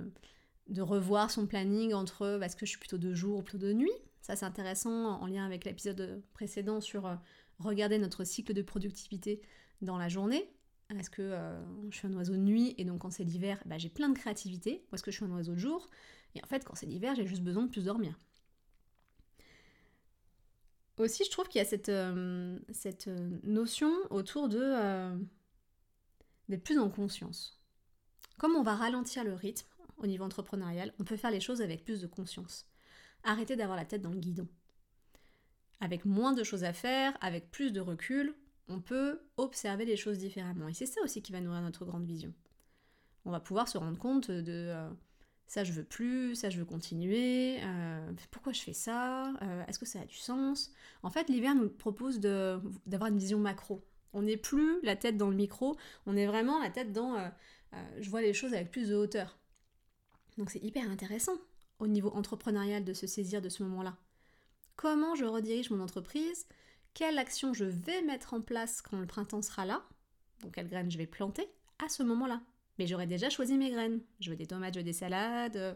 de 0.69 0.81
revoir 0.81 1.31
son 1.31 1.47
planning 1.47 1.93
entre 1.93 2.39
est-ce 2.43 2.55
que 2.55 2.65
je 2.65 2.71
suis 2.71 2.79
plutôt 2.79 2.99
de 2.99 3.13
jour 3.13 3.39
ou 3.39 3.41
plutôt 3.41 3.65
de 3.65 3.73
nuit? 3.73 3.91
Ça 4.21 4.35
c'est 4.35 4.45
intéressant 4.45 5.19
en 5.19 5.25
lien 5.25 5.45
avec 5.45 5.65
l'épisode 5.65 6.23
précédent 6.31 6.79
sur 6.79 7.17
regarder 7.57 7.97
notre 7.97 8.23
cycle 8.23 8.53
de 8.53 8.61
productivité 8.61 9.41
dans 9.83 9.97
la 9.97 10.09
journée. 10.09 10.49
Est-ce 10.99 11.09
que 11.09 11.21
euh, 11.21 11.59
je 11.89 11.97
suis 11.97 12.07
un 12.07 12.13
oiseau 12.13 12.33
de 12.33 12.39
nuit 12.39 12.75
et 12.77 12.85
donc 12.85 13.01
quand 13.01 13.11
c'est 13.11 13.23
l'hiver, 13.23 13.61
bah, 13.65 13.77
j'ai 13.77 13.89
plein 13.89 14.09
de 14.09 14.17
créativité 14.17 14.85
Ou 14.91 14.95
est-ce 14.95 15.03
que 15.03 15.11
je 15.11 15.17
suis 15.17 15.25
un 15.25 15.31
oiseau 15.31 15.53
de 15.53 15.57
jour 15.57 15.89
Et 16.35 16.43
en 16.43 16.47
fait, 16.47 16.63
quand 16.63 16.75
c'est 16.75 16.85
l'hiver, 16.85 17.15
j'ai 17.15 17.25
juste 17.25 17.41
besoin 17.41 17.63
de 17.63 17.69
plus 17.69 17.85
dormir. 17.85 18.17
Aussi, 20.97 21.23
je 21.25 21.31
trouve 21.31 21.47
qu'il 21.47 21.57
y 21.57 21.61
a 21.61 21.65
cette, 21.65 21.89
euh, 21.89 22.59
euh, 23.07 23.39
notion 23.43 23.91
autour 24.11 24.47
de 24.47 25.17
d'être 26.49 26.63
plus 26.63 26.77
en 26.77 26.89
conscience. 26.89 27.63
Comme 28.37 28.55
on 28.55 28.63
va 28.63 28.75
ralentir 28.75 29.23
le 29.23 29.33
rythme 29.33 29.67
au 29.97 30.07
niveau 30.07 30.25
entrepreneurial, 30.25 30.93
on 30.99 31.03
peut 31.03 31.15
faire 31.15 31.31
les 31.31 31.39
choses 31.39 31.61
avec 31.61 31.83
plus 31.83 32.01
de 32.01 32.07
conscience. 32.07 32.67
Arrêter 33.23 33.55
d'avoir 33.55 33.77
la 33.77 33.85
tête 33.85 34.01
dans 34.01 34.11
le 34.11 34.19
guidon. 34.19 34.47
Avec 35.79 36.05
moins 36.05 36.33
de 36.33 36.43
choses 36.43 36.63
à 36.63 36.73
faire, 36.73 37.17
avec 37.21 37.49
plus 37.49 37.71
de 37.71 37.79
recul, 37.79 38.35
on 38.67 38.79
peut 38.79 39.19
observer 39.37 39.85
les 39.85 39.97
choses 39.97 40.19
différemment. 40.19 40.67
Et 40.67 40.73
c'est 40.73 40.85
ça 40.85 41.01
aussi 41.03 41.21
qui 41.21 41.31
va 41.31 41.41
nourrir 41.41 41.61
notre 41.61 41.85
grande 41.85 42.05
vision. 42.05 42.33
On 43.25 43.31
va 43.31 43.39
pouvoir 43.39 43.67
se 43.67 43.77
rendre 43.77 43.97
compte 43.97 44.31
de 44.31 44.69
euh, 44.69 44.89
ça 45.47 45.63
je 45.63 45.71
veux 45.71 45.83
plus, 45.83 46.35
ça 46.35 46.49
je 46.49 46.59
veux 46.59 46.65
continuer, 46.65 47.59
euh, 47.63 48.11
pourquoi 48.31 48.53
je 48.53 48.61
fais 48.61 48.73
ça, 48.73 49.33
euh, 49.41 49.65
est-ce 49.67 49.79
que 49.79 49.85
ça 49.85 50.01
a 50.01 50.05
du 50.05 50.15
sens? 50.15 50.71
En 51.03 51.09
fait, 51.09 51.29
l'hiver 51.29 51.55
nous 51.55 51.69
propose 51.69 52.19
d'avoir 52.19 53.09
une 53.09 53.17
vision 53.17 53.39
macro. 53.39 53.83
On 54.13 54.23
n'est 54.23 54.37
plus 54.37 54.79
la 54.83 54.95
tête 54.95 55.17
dans 55.17 55.29
le 55.29 55.35
micro, 55.35 55.75
on 56.05 56.15
est 56.15 56.27
vraiment 56.27 56.59
la 56.59 56.69
tête 56.69 56.91
dans 56.91 57.31
je 57.99 58.07
vois 58.11 58.21
les 58.21 58.33
choses 58.33 58.53
avec 58.53 58.69
plus 58.69 58.89
de 58.89 58.95
hauteur. 58.95 59.39
Donc 60.37 60.51
c'est 60.51 60.63
hyper 60.63 60.87
intéressant 60.91 61.37
au 61.79 61.87
niveau 61.87 62.09
entrepreneurial 62.09 62.83
de 62.83 62.93
se 62.93 63.07
saisir 63.07 63.41
de 63.41 63.49
ce 63.49 63.63
moment-là. 63.63 63.97
Comment 64.75 65.15
je 65.15 65.25
redirige 65.25 65.71
mon 65.71 65.79
entreprise? 65.79 66.45
Quelle 66.93 67.17
action 67.17 67.53
je 67.53 67.65
vais 67.65 68.01
mettre 68.03 68.33
en 68.33 68.41
place 68.41 68.81
quand 68.81 68.99
le 68.99 69.05
printemps 69.05 69.41
sera 69.41 69.65
là, 69.65 69.83
donc 70.41 70.53
quelles 70.55 70.67
graines 70.69 70.91
je 70.91 70.97
vais 70.97 71.07
planter 71.07 71.47
à 71.83 71.89
ce 71.89 72.03
moment-là. 72.03 72.41
Mais 72.79 72.87
j'aurais 72.87 73.07
déjà 73.07 73.29
choisi 73.29 73.57
mes 73.57 73.69
graines. 73.69 74.01
Je 74.19 74.29
veux 74.29 74.35
des 74.35 74.47
tomates, 74.47 74.73
je 74.73 74.79
veux 74.79 74.83
des 74.83 74.93
salades, 74.93 75.57
euh, 75.57 75.73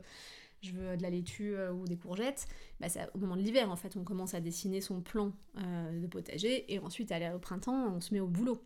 je 0.62 0.72
veux 0.72 0.98
de 0.98 1.02
la 1.02 1.10
laitue 1.10 1.56
euh, 1.56 1.72
ou 1.72 1.86
des 1.86 1.98
courgettes. 1.98 2.48
Bah, 2.80 2.88
au 3.14 3.20
moment 3.20 3.36
de 3.36 3.42
l'hiver, 3.42 3.72
en 3.72 3.76
fait, 3.76 3.96
on 3.96 4.04
commence 4.04 4.34
à 4.34 4.42
dessiner 4.42 4.82
son 4.82 5.02
plan 5.02 5.34
euh, 5.58 6.02
de 6.02 6.08
potager 6.08 6.72
et 6.74 6.80
ensuite, 6.80 7.14
au 7.34 7.40
printemps, 7.40 7.96
on 7.96 8.02
se 8.02 8.14
met 8.14 8.20
au 8.20 8.28
boulot. 8.28 8.64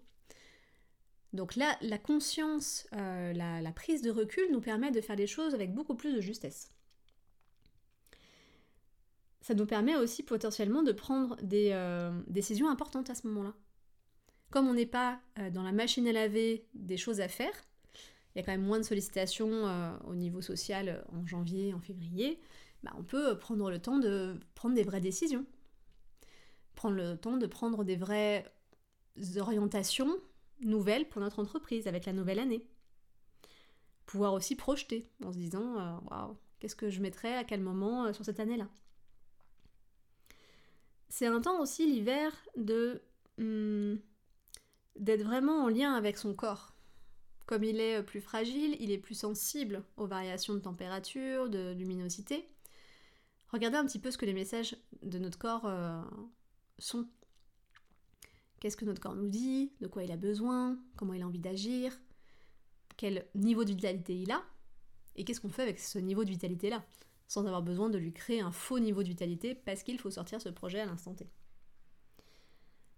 Donc 1.33 1.55
là, 1.55 1.77
la 1.81 1.97
conscience, 1.97 2.87
la, 2.91 3.71
prise 3.73 4.01
de 4.01 4.11
recul 4.11 4.51
nous 4.51 4.59
permet 4.59 4.91
de 4.91 4.99
faire 4.99 5.15
les 5.15 5.27
choses 5.27 5.53
avec 5.53 5.73
beaucoup 5.73 5.95
plus 5.95 6.13
de 6.13 6.19
justesse 6.19 6.73
ça 9.41 9.55
nous 9.55 9.65
permet 9.65 9.95
aussi 9.95 10.23
potentiellement 10.23 10.83
de 10.83 10.91
prendre 10.91 11.35
des 11.41 11.71
euh, 11.71 12.11
décisions 12.27 12.69
importantes 12.69 13.09
à 13.09 13.15
ce 13.15 13.27
moment-là. 13.27 13.53
Comme 14.51 14.67
on 14.67 14.73
n'est 14.73 14.85
pas 14.85 15.19
euh, 15.39 15.49
dans 15.49 15.63
la 15.63 15.71
machine 15.71 16.07
à 16.07 16.11
laver 16.11 16.67
des 16.75 16.97
choses 16.97 17.21
à 17.21 17.27
faire, 17.27 17.53
il 18.33 18.37
y 18.37 18.41
a 18.41 18.43
quand 18.45 18.51
même 18.51 18.65
moins 18.65 18.77
de 18.77 18.83
sollicitations 18.83 19.49
euh, 19.51 19.91
au 20.05 20.13
niveau 20.13 20.41
social 20.41 21.03
en 21.11 21.25
janvier, 21.25 21.73
en 21.73 21.79
février, 21.79 22.39
bah, 22.83 22.93
on 22.97 23.03
peut 23.03 23.37
prendre 23.37 23.69
le 23.69 23.79
temps 23.79 23.97
de 23.97 24.39
prendre 24.53 24.75
des 24.75 24.83
vraies 24.83 25.01
décisions. 25.01 25.45
Prendre 26.75 26.95
le 26.95 27.17
temps 27.17 27.37
de 27.37 27.47
prendre 27.47 27.83
des 27.83 27.95
vraies 27.95 28.45
orientations 29.37 30.15
nouvelles 30.61 31.09
pour 31.09 31.21
notre 31.21 31.39
entreprise 31.39 31.87
avec 31.87 32.05
la 32.05 32.13
nouvelle 32.13 32.39
année. 32.39 32.67
Pouvoir 34.05 34.33
aussi 34.33 34.55
projeter 34.55 35.09
en 35.23 35.31
se 35.31 35.37
disant 35.37 35.99
waouh, 36.09 36.37
qu'est-ce 36.59 36.75
que 36.75 36.89
je 36.89 37.01
mettrais 37.01 37.35
à 37.35 37.43
quel 37.43 37.59
moment 37.59 38.13
sur 38.13 38.25
cette 38.25 38.39
année-là? 38.39 38.67
C'est 41.11 41.27
un 41.27 41.41
temps 41.41 41.59
aussi 41.59 41.85
l'hiver 41.85 42.31
de 42.55 43.01
hmm, 43.37 43.95
d'être 44.95 45.23
vraiment 45.23 45.65
en 45.65 45.67
lien 45.67 45.93
avec 45.93 46.17
son 46.17 46.33
corps. 46.33 46.73
Comme 47.45 47.65
il 47.65 47.81
est 47.81 48.01
plus 48.01 48.21
fragile, 48.21 48.77
il 48.79 48.91
est 48.91 48.97
plus 48.97 49.15
sensible 49.15 49.83
aux 49.97 50.07
variations 50.07 50.53
de 50.53 50.59
température, 50.59 51.49
de 51.49 51.73
luminosité. 51.73 52.47
Regardez 53.49 53.77
un 53.77 53.85
petit 53.85 53.99
peu 53.99 54.09
ce 54.09 54.17
que 54.17 54.25
les 54.25 54.33
messages 54.33 54.77
de 55.01 55.19
notre 55.19 55.37
corps 55.37 55.65
euh, 55.65 56.01
sont. 56.79 57.05
Qu'est-ce 58.61 58.77
que 58.77 58.85
notre 58.85 59.01
corps 59.01 59.15
nous 59.15 59.27
dit, 59.27 59.73
de 59.81 59.87
quoi 59.87 60.03
il 60.03 60.11
a 60.13 60.17
besoin, 60.17 60.79
comment 60.95 61.13
il 61.13 61.23
a 61.23 61.27
envie 61.27 61.39
d'agir, 61.39 61.99
quel 62.95 63.25
niveau 63.35 63.65
de 63.65 63.71
vitalité 63.71 64.15
il 64.15 64.31
a, 64.31 64.41
et 65.17 65.25
qu'est-ce 65.25 65.41
qu'on 65.41 65.49
fait 65.49 65.63
avec 65.63 65.79
ce 65.79 65.99
niveau 65.99 66.23
de 66.23 66.29
vitalité-là 66.29 66.85
sans 67.31 67.45
avoir 67.45 67.61
besoin 67.61 67.89
de 67.89 67.97
lui 67.97 68.11
créer 68.11 68.41
un 68.41 68.51
faux 68.51 68.79
niveau 68.79 69.03
de 69.03 69.07
vitalité 69.07 69.55
parce 69.55 69.83
qu'il 69.83 69.97
faut 69.97 70.11
sortir 70.11 70.41
ce 70.41 70.49
projet 70.49 70.81
à 70.81 70.85
l'instant 70.85 71.13
T. 71.13 71.29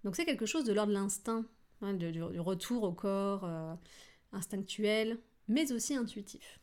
Donc 0.04 0.16
c'est 0.16 0.26
quelque 0.26 0.48
chose 0.48 0.64
de 0.64 0.74
l'ordre 0.74 0.92
de 0.92 0.98
l'instinct, 0.98 1.46
hein, 1.82 1.94
du, 1.94 2.20
retour 2.40 2.82
au 2.82 2.94
corps 2.94 3.46
euh, 3.46 3.76
instinctuel, 4.32 5.20
mais 5.48 5.72
aussi 5.72 5.94
intuitif. 5.96 6.60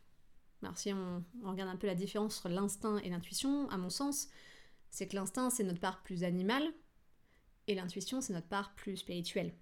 Alors 0.64 0.76
si 0.76 0.92
on, 0.92 1.24
regarde 1.44 1.70
un 1.70 1.76
peu 1.76 1.86
la 1.86 1.94
différence 1.94 2.38
entre 2.38 2.48
l'instinct 2.48 2.98
et 3.04 3.08
l'intuition, 3.08 3.70
à 3.70 3.76
mon 3.76 3.88
sens, 3.88 4.30
c'est 4.90 5.06
que 5.06 5.14
l'instinct 5.14 5.50
c'est 5.50 5.62
notre 5.62 5.78
part 5.78 6.02
plus 6.02 6.24
animale 6.24 6.74
et 7.68 7.76
l'intuition 7.76 8.20
c'est 8.20 8.32
notre 8.32 8.48
part 8.48 8.74
plus 8.74 8.96
spirituelle. 8.96 9.54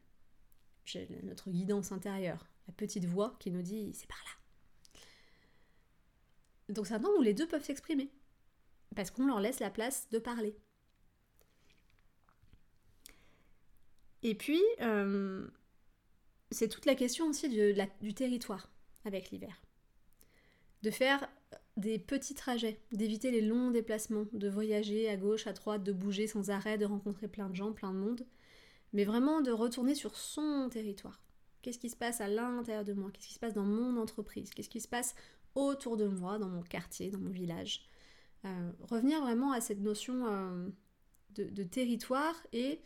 notre 1.25 1.51
guidance 1.51 1.93
intérieure, 1.93 2.47
la 2.67 2.73
petite 2.73 3.05
voix 3.05 3.37
qui 3.39 3.51
nous 3.51 3.61
dit 3.61 3.93
c'est 3.93 4.09
par 4.09 4.25
là. 4.25 4.38
Donc 6.69 6.87
c'est 6.87 6.95
un 6.95 7.01
temps 7.01 7.17
où 7.19 7.23
les 7.23 7.35
deux 7.35 7.47
peuvent 7.47 7.65
s'exprimer, 7.65 8.11
parce 8.95 9.11
qu'on 9.11 9.27
leur 9.27 9.41
laisse 9.41 9.61
la 9.61 9.71
place 9.71 10.09
de 10.11 10.19
parler. 10.19 10.57
Et 14.23 14.35
puis, 14.35 14.63
euh, 14.81 15.47
c'est 16.51 16.69
toute 16.69 16.87
la 16.87 16.95
question 16.95 17.27
aussi 17.29 17.49
du 17.49 18.15
territoire 18.15 18.71
avec 19.05 19.31
l'hiver. 19.31 19.63
De 20.83 20.91
faire 20.91 21.29
des 21.77 21.99
petits 21.99 22.35
trajets, 22.35 22.81
d'éviter 22.93 23.31
les 23.31 23.41
longs 23.41 23.71
déplacements, 23.71 24.27
de 24.33 24.49
voyager 24.49 25.09
à 25.09 25.17
gauche, 25.17 25.47
à 25.47 25.53
droite, 25.53 25.85
de 25.85 25.93
bouger 25.93 26.27
sans 26.27 26.51
arrêt, 26.51 26.77
de 26.77 26.85
rencontrer 26.85 27.29
plein 27.29 27.49
de 27.49 27.55
gens, 27.55 27.73
plein 27.73 27.93
de 27.93 27.99
monde, 27.99 28.27
mais 28.93 29.05
vraiment 29.05 29.41
de 29.41 29.53
retourner 29.53 29.95
sur 29.95 30.17
son 30.17 30.69
territoire. 30.71 31.21
Qu'est-ce 31.63 31.79
qui 31.79 31.91
se 31.91 31.97
passe 31.97 32.21
à 32.21 32.29
l'intérieur 32.29 32.85
de 32.85 32.93
moi? 32.93 33.11
Qu'est-ce 33.13 33.29
qui 33.29 33.35
se 33.35 33.39
passe 33.39 33.55
dans 33.55 33.65
mon 33.65 33.97
entreprise? 34.01 34.51
Qu'est-ce 34.51 34.69
qui 34.69 34.81
se 34.81 34.89
passe 34.89 35.15
autour 35.55 35.97
de 35.97 36.07
moi, 36.07 36.39
dans 36.39 36.49
mon 36.49 36.63
quartier, 36.63 37.11
dans 37.11 37.19
mon 37.19 37.31
village. 37.31 37.87
Euh, 38.45 38.73
revenir 38.83 39.21
vraiment 39.21 39.53
à 39.53 39.61
cette 39.61 39.81
notion 39.81 40.27
euh, 40.27 40.69
de, 41.35 41.63
territoire 41.65 42.35
et 42.53 42.81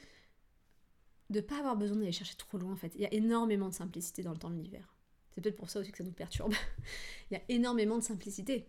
de 1.30 1.40
ne 1.40 1.44
pas 1.44 1.58
avoir 1.58 1.76
besoin 1.76 1.98
d'aller 1.98 2.12
chercher 2.12 2.36
trop 2.36 2.58
loin 2.58 2.72
en 2.72 2.76
fait. 2.76 2.94
Il 2.94 3.02
y 3.02 3.06
a 3.06 3.12
énormément 3.12 3.68
de 3.68 3.74
simplicité 3.74 4.22
dans 4.22 4.32
le 4.32 4.38
temps 4.38 4.50
de 4.50 4.56
l'hiver. 4.56 4.94
C'est 5.30 5.42
peut-être 5.42 5.56
pour 5.56 5.70
ça 5.70 5.80
aussi 5.80 5.92
que 5.92 5.98
ça 5.98 6.04
nous 6.04 6.12
perturbe. 6.12 6.54
Il 7.30 7.34
y 7.34 7.36
a 7.36 7.42
énormément 7.48 7.96
de 7.96 8.02
simplicité. 8.02 8.66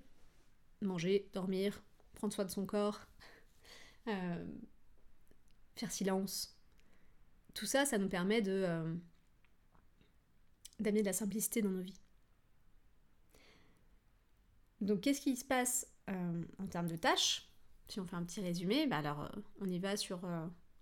Manger, 0.82 1.29
dormir, 1.34 1.82
prendre 2.15 2.34
soin 2.34 2.45
de 2.45 2.51
son 2.51 2.65
corps, 2.65 2.99
euh, 4.08 4.45
faire 5.75 5.91
silence. 5.91 6.58
Tout 7.53 7.65
ça, 7.65 7.86
ça 7.86 7.97
nous 7.97 8.10
permet 8.10 8.41
de 8.41 8.97
d'amener 10.79 11.01
de 11.01 11.08
la 11.08 11.13
simplicité 11.13 11.62
dans 11.62 11.69
nos 11.69 11.82
vies. 11.82 12.03
Donc 14.84 15.02
qu'est-ce 15.02 15.22
qui 15.22 15.36
se 15.36 15.46
passe 15.46 15.88
euh, 16.10 16.43
en 16.60 16.67
termes 16.67 16.88
de 16.88 16.96
tâches? 16.96 17.50
Si 17.88 18.00
on 18.00 18.06
fait 18.06 18.15
un 18.15 18.24
petit 18.24 18.41
résumé, 18.41 18.88
bah 18.88 18.98
alors 18.98 19.30
on 19.60 19.69
y 19.69 19.80
va 19.80 19.98
sur 19.98 20.22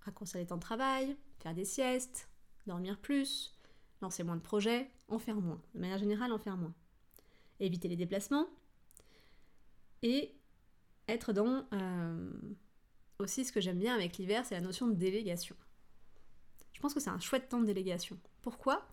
raccourcir 0.01 0.39
les 0.39 0.45
temps 0.45 0.57
de 0.57 0.61
travail, 0.61 1.17
faire 1.39 1.53
des 1.53 1.65
siestes, 1.65 2.29
dormir 2.67 2.99
plus, 2.99 3.57
lancer 4.01 4.23
moins 4.23 4.35
de 4.35 4.41
projets, 4.41 4.89
en 5.07 5.19
faire 5.19 5.35
moins. 5.35 5.61
De 5.73 5.79
manière 5.79 5.97
générale, 5.97 6.31
en 6.31 6.39
faire 6.39 6.57
moins. 6.57 6.73
Éviter 7.59 7.87
les 7.87 7.95
déplacements 7.95 8.47
et 10.01 10.35
être 11.07 11.33
dans 11.33 11.65
euh, 11.73 12.31
aussi 13.19 13.45
ce 13.45 13.51
que 13.51 13.61
j'aime 13.61 13.79
bien 13.79 13.93
avec 13.93 14.17
l'hiver, 14.17 14.45
c'est 14.45 14.55
la 14.55 14.61
notion 14.61 14.87
de 14.87 14.93
délégation. 14.93 15.55
Je 16.73 16.79
pense 16.79 16.93
que 16.93 16.99
c'est 16.99 17.09
un 17.09 17.19
chouette 17.19 17.49
temps 17.49 17.59
de 17.59 17.65
délégation. 17.65 18.17
Pourquoi? 18.41 18.87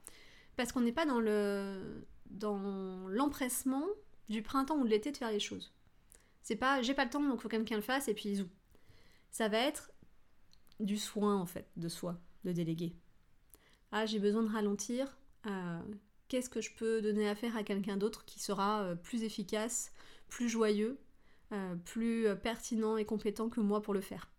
Parce 0.56 0.72
qu'on 0.72 0.80
n'est 0.80 0.92
pas 0.92 1.06
dans 1.06 1.20
le 1.20 2.06
dans 2.26 3.08
l'empressement 3.08 3.86
du 4.28 4.42
printemps 4.42 4.78
ou 4.78 4.84
de 4.84 4.90
l'été 4.90 5.12
de 5.12 5.16
faire 5.16 5.30
les 5.30 5.40
choses. 5.40 5.72
C'est 6.42 6.56
pas 6.56 6.82
j'ai 6.82 6.94
pas 6.94 7.04
le 7.04 7.10
temps 7.10 7.20
donc 7.20 7.40
faut 7.40 7.48
que 7.48 7.56
quelqu'un 7.56 7.76
le 7.76 7.82
fasse 7.82 8.08
et 8.08 8.14
puis 8.14 8.36
zou. 8.36 8.48
Ça 9.30 9.48
va 9.48 9.58
être 9.58 9.92
du 10.80 10.96
soin 10.96 11.36
en 11.36 11.46
fait 11.46 11.68
de 11.76 11.88
soi, 11.88 12.18
de 12.44 12.52
déléguer. 12.52 12.94
Ah, 13.92 14.06
j'ai 14.06 14.18
besoin 14.18 14.42
de 14.42 14.50
ralentir. 14.50 15.16
Euh, 15.46 15.80
qu'est-ce 16.28 16.50
que 16.50 16.60
je 16.60 16.74
peux 16.74 17.00
donner 17.00 17.28
à 17.28 17.34
faire 17.34 17.56
à 17.56 17.62
quelqu'un 17.62 17.96
d'autre 17.96 18.24
qui 18.24 18.40
sera 18.40 18.82
euh, 18.82 18.94
plus 18.94 19.22
efficace, 19.22 19.92
plus 20.28 20.48
joyeux, 20.48 20.98
euh, 21.52 21.74
plus 21.76 22.26
pertinent 22.42 22.96
et 22.96 23.04
compétent 23.04 23.48
que 23.48 23.60
moi 23.60 23.80
pour 23.80 23.94
le 23.94 24.00
faire? 24.00 24.30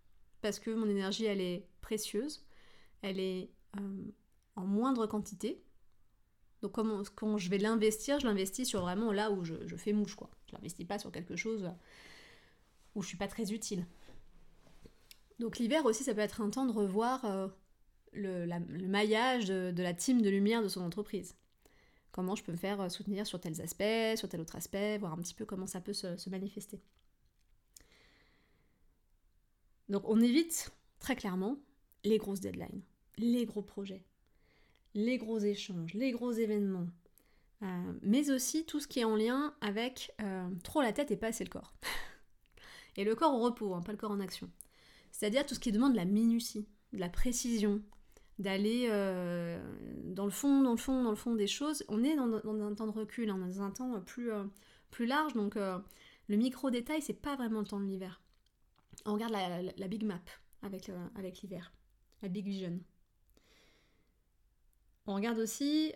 Parce 0.41 0.59
que 0.59 0.71
mon 0.71 0.87
énergie, 0.87 1.25
elle 1.25 1.41
est 1.41 1.67
précieuse, 1.81 2.45
elle 3.01 3.19
est 3.19 3.49
en 4.55 4.65
moindre 4.65 5.05
quantité. 5.05 5.61
Donc 6.61 6.73
quand 7.15 7.37
je 7.37 7.49
vais 7.49 7.57
l'investir, 7.57 8.19
je 8.19 8.27
l'investis 8.27 8.67
sur 8.67 8.81
vraiment 8.81 9.11
là 9.11 9.31
où 9.31 9.43
je, 9.43 9.75
fais 9.77 9.93
mouche. 9.93 10.15
Quoi. 10.15 10.29
Je 10.47 10.53
l'investis 10.53 10.85
pas 10.85 10.99
sur 10.99 11.11
quelque 11.11 11.35
chose 11.35 11.69
où 12.95 13.01
je 13.01 13.07
suis 13.07 13.17
pas 13.17 13.27
très 13.27 13.53
utile. 13.53 13.85
Donc 15.39 15.57
l'hiver 15.57 15.85
aussi, 15.85 16.03
ça 16.03 16.13
peut 16.13 16.19
être 16.19 16.41
un 16.41 16.49
temps 16.49 16.65
de 16.65 16.73
revoir 16.73 17.49
le, 18.13 18.87
maillage 18.87 19.45
de, 19.47 19.81
la 19.81 19.93
team 19.93 20.21
de 20.21 20.29
lumière 20.29 20.61
de 20.61 20.67
son 20.67 20.81
entreprise. 20.81 21.35
Comment 22.11 22.35
je 22.35 22.43
peux 22.43 22.51
me 22.51 22.57
faire 22.57 22.81
euh, 22.81 22.89
soutenir 22.89 23.27
sur 23.27 23.39
tels 23.39 23.61
aspects, 23.61 24.17
sur 24.17 24.27
tel 24.27 24.41
autre 24.41 24.55
aspect, 24.55 24.97
voir 24.97 25.13
un 25.13 25.17
petit 25.17 25.35
peu 25.35 25.45
comment 25.45 25.67
ça 25.67 25.79
peut 25.79 25.93
se, 25.93 26.29
manifester. 26.29 26.81
Donc 29.89 30.07
on 30.07 30.19
évite 30.19 30.71
très 30.99 31.15
clairement 31.15 31.57
les 32.03 32.17
grosses 32.17 32.39
deadlines, 32.39 32.81
les 33.17 33.45
gros 33.45 33.61
projets, 33.61 34.03
les 34.99 35.17
gros 35.17 35.39
échanges, 35.39 35.93
les 35.93 36.11
gros 36.11 36.31
événements, 36.31 36.87
euh, 37.63 37.93
mais 38.01 38.31
aussi 38.31 38.65
tout 38.65 38.79
ce 38.79 38.87
qui 38.87 38.99
est 38.99 39.05
en 39.05 39.15
lien 39.15 39.53
avec 39.61 40.13
euh, 40.21 40.49
trop 40.63 40.81
la 40.81 40.93
tête 40.93 41.11
et 41.11 41.17
pas 41.17 41.27
assez 41.27 41.43
le 41.43 41.49
corps. 41.49 41.73
et 42.97 43.03
le 43.03 43.15
corps 43.15 43.33
au 43.33 43.39
repos, 43.39 43.73
hein, 43.73 43.81
pas 43.81 43.91
le 43.91 43.97
corps 43.97 44.11
en 44.11 44.19
action. 44.19 44.49
C'est-à-dire 45.11 45.45
tout 45.45 45.55
ce 45.55 45.59
qui 45.59 45.71
demande 45.71 45.93
de 45.93 45.97
la 45.97 46.05
minutie, 46.05 46.67
de 46.93 46.99
la 46.99 47.09
précision, 47.09 47.81
d'aller 48.37 48.87
euh, 48.89 49.59
dans 50.05 50.25
le 50.25 50.31
fond, 50.31 50.61
dans 50.61 50.71
le 50.71 50.77
fond, 50.77 51.03
dans 51.03 51.09
le 51.09 51.15
fond 51.15 51.35
des 51.35 51.47
choses. 51.47 51.83
On 51.87 52.03
est 52.03 52.15
dans, 52.15 52.31
un 52.61 52.75
temps 52.75 52.87
de 52.87 52.91
recul, 52.91 53.29
hein, 53.29 53.37
dans 53.37 53.61
un 53.61 53.71
temps 53.71 53.99
plus, 54.01 54.31
plus 54.91 55.05
large, 55.05 55.33
donc 55.33 55.55
le 55.55 56.37
micro-détail, 56.37 57.01
c'est 57.01 57.13
pas 57.13 57.35
vraiment 57.35 57.59
le 57.59 57.65
temps 57.65 57.79
de 57.79 57.85
l'hiver. 57.85 58.21
On 59.05 59.13
regarde 59.13 59.33
la, 59.33 59.87
big 59.87 60.03
map 60.03 60.21
avec, 60.61 60.89
avec 61.15 61.41
l'hiver, 61.41 61.73
la 62.21 62.29
big 62.29 62.45
vision. 62.45 62.79
On 65.09 65.15
regarde 65.15 65.39
aussi 65.39 65.91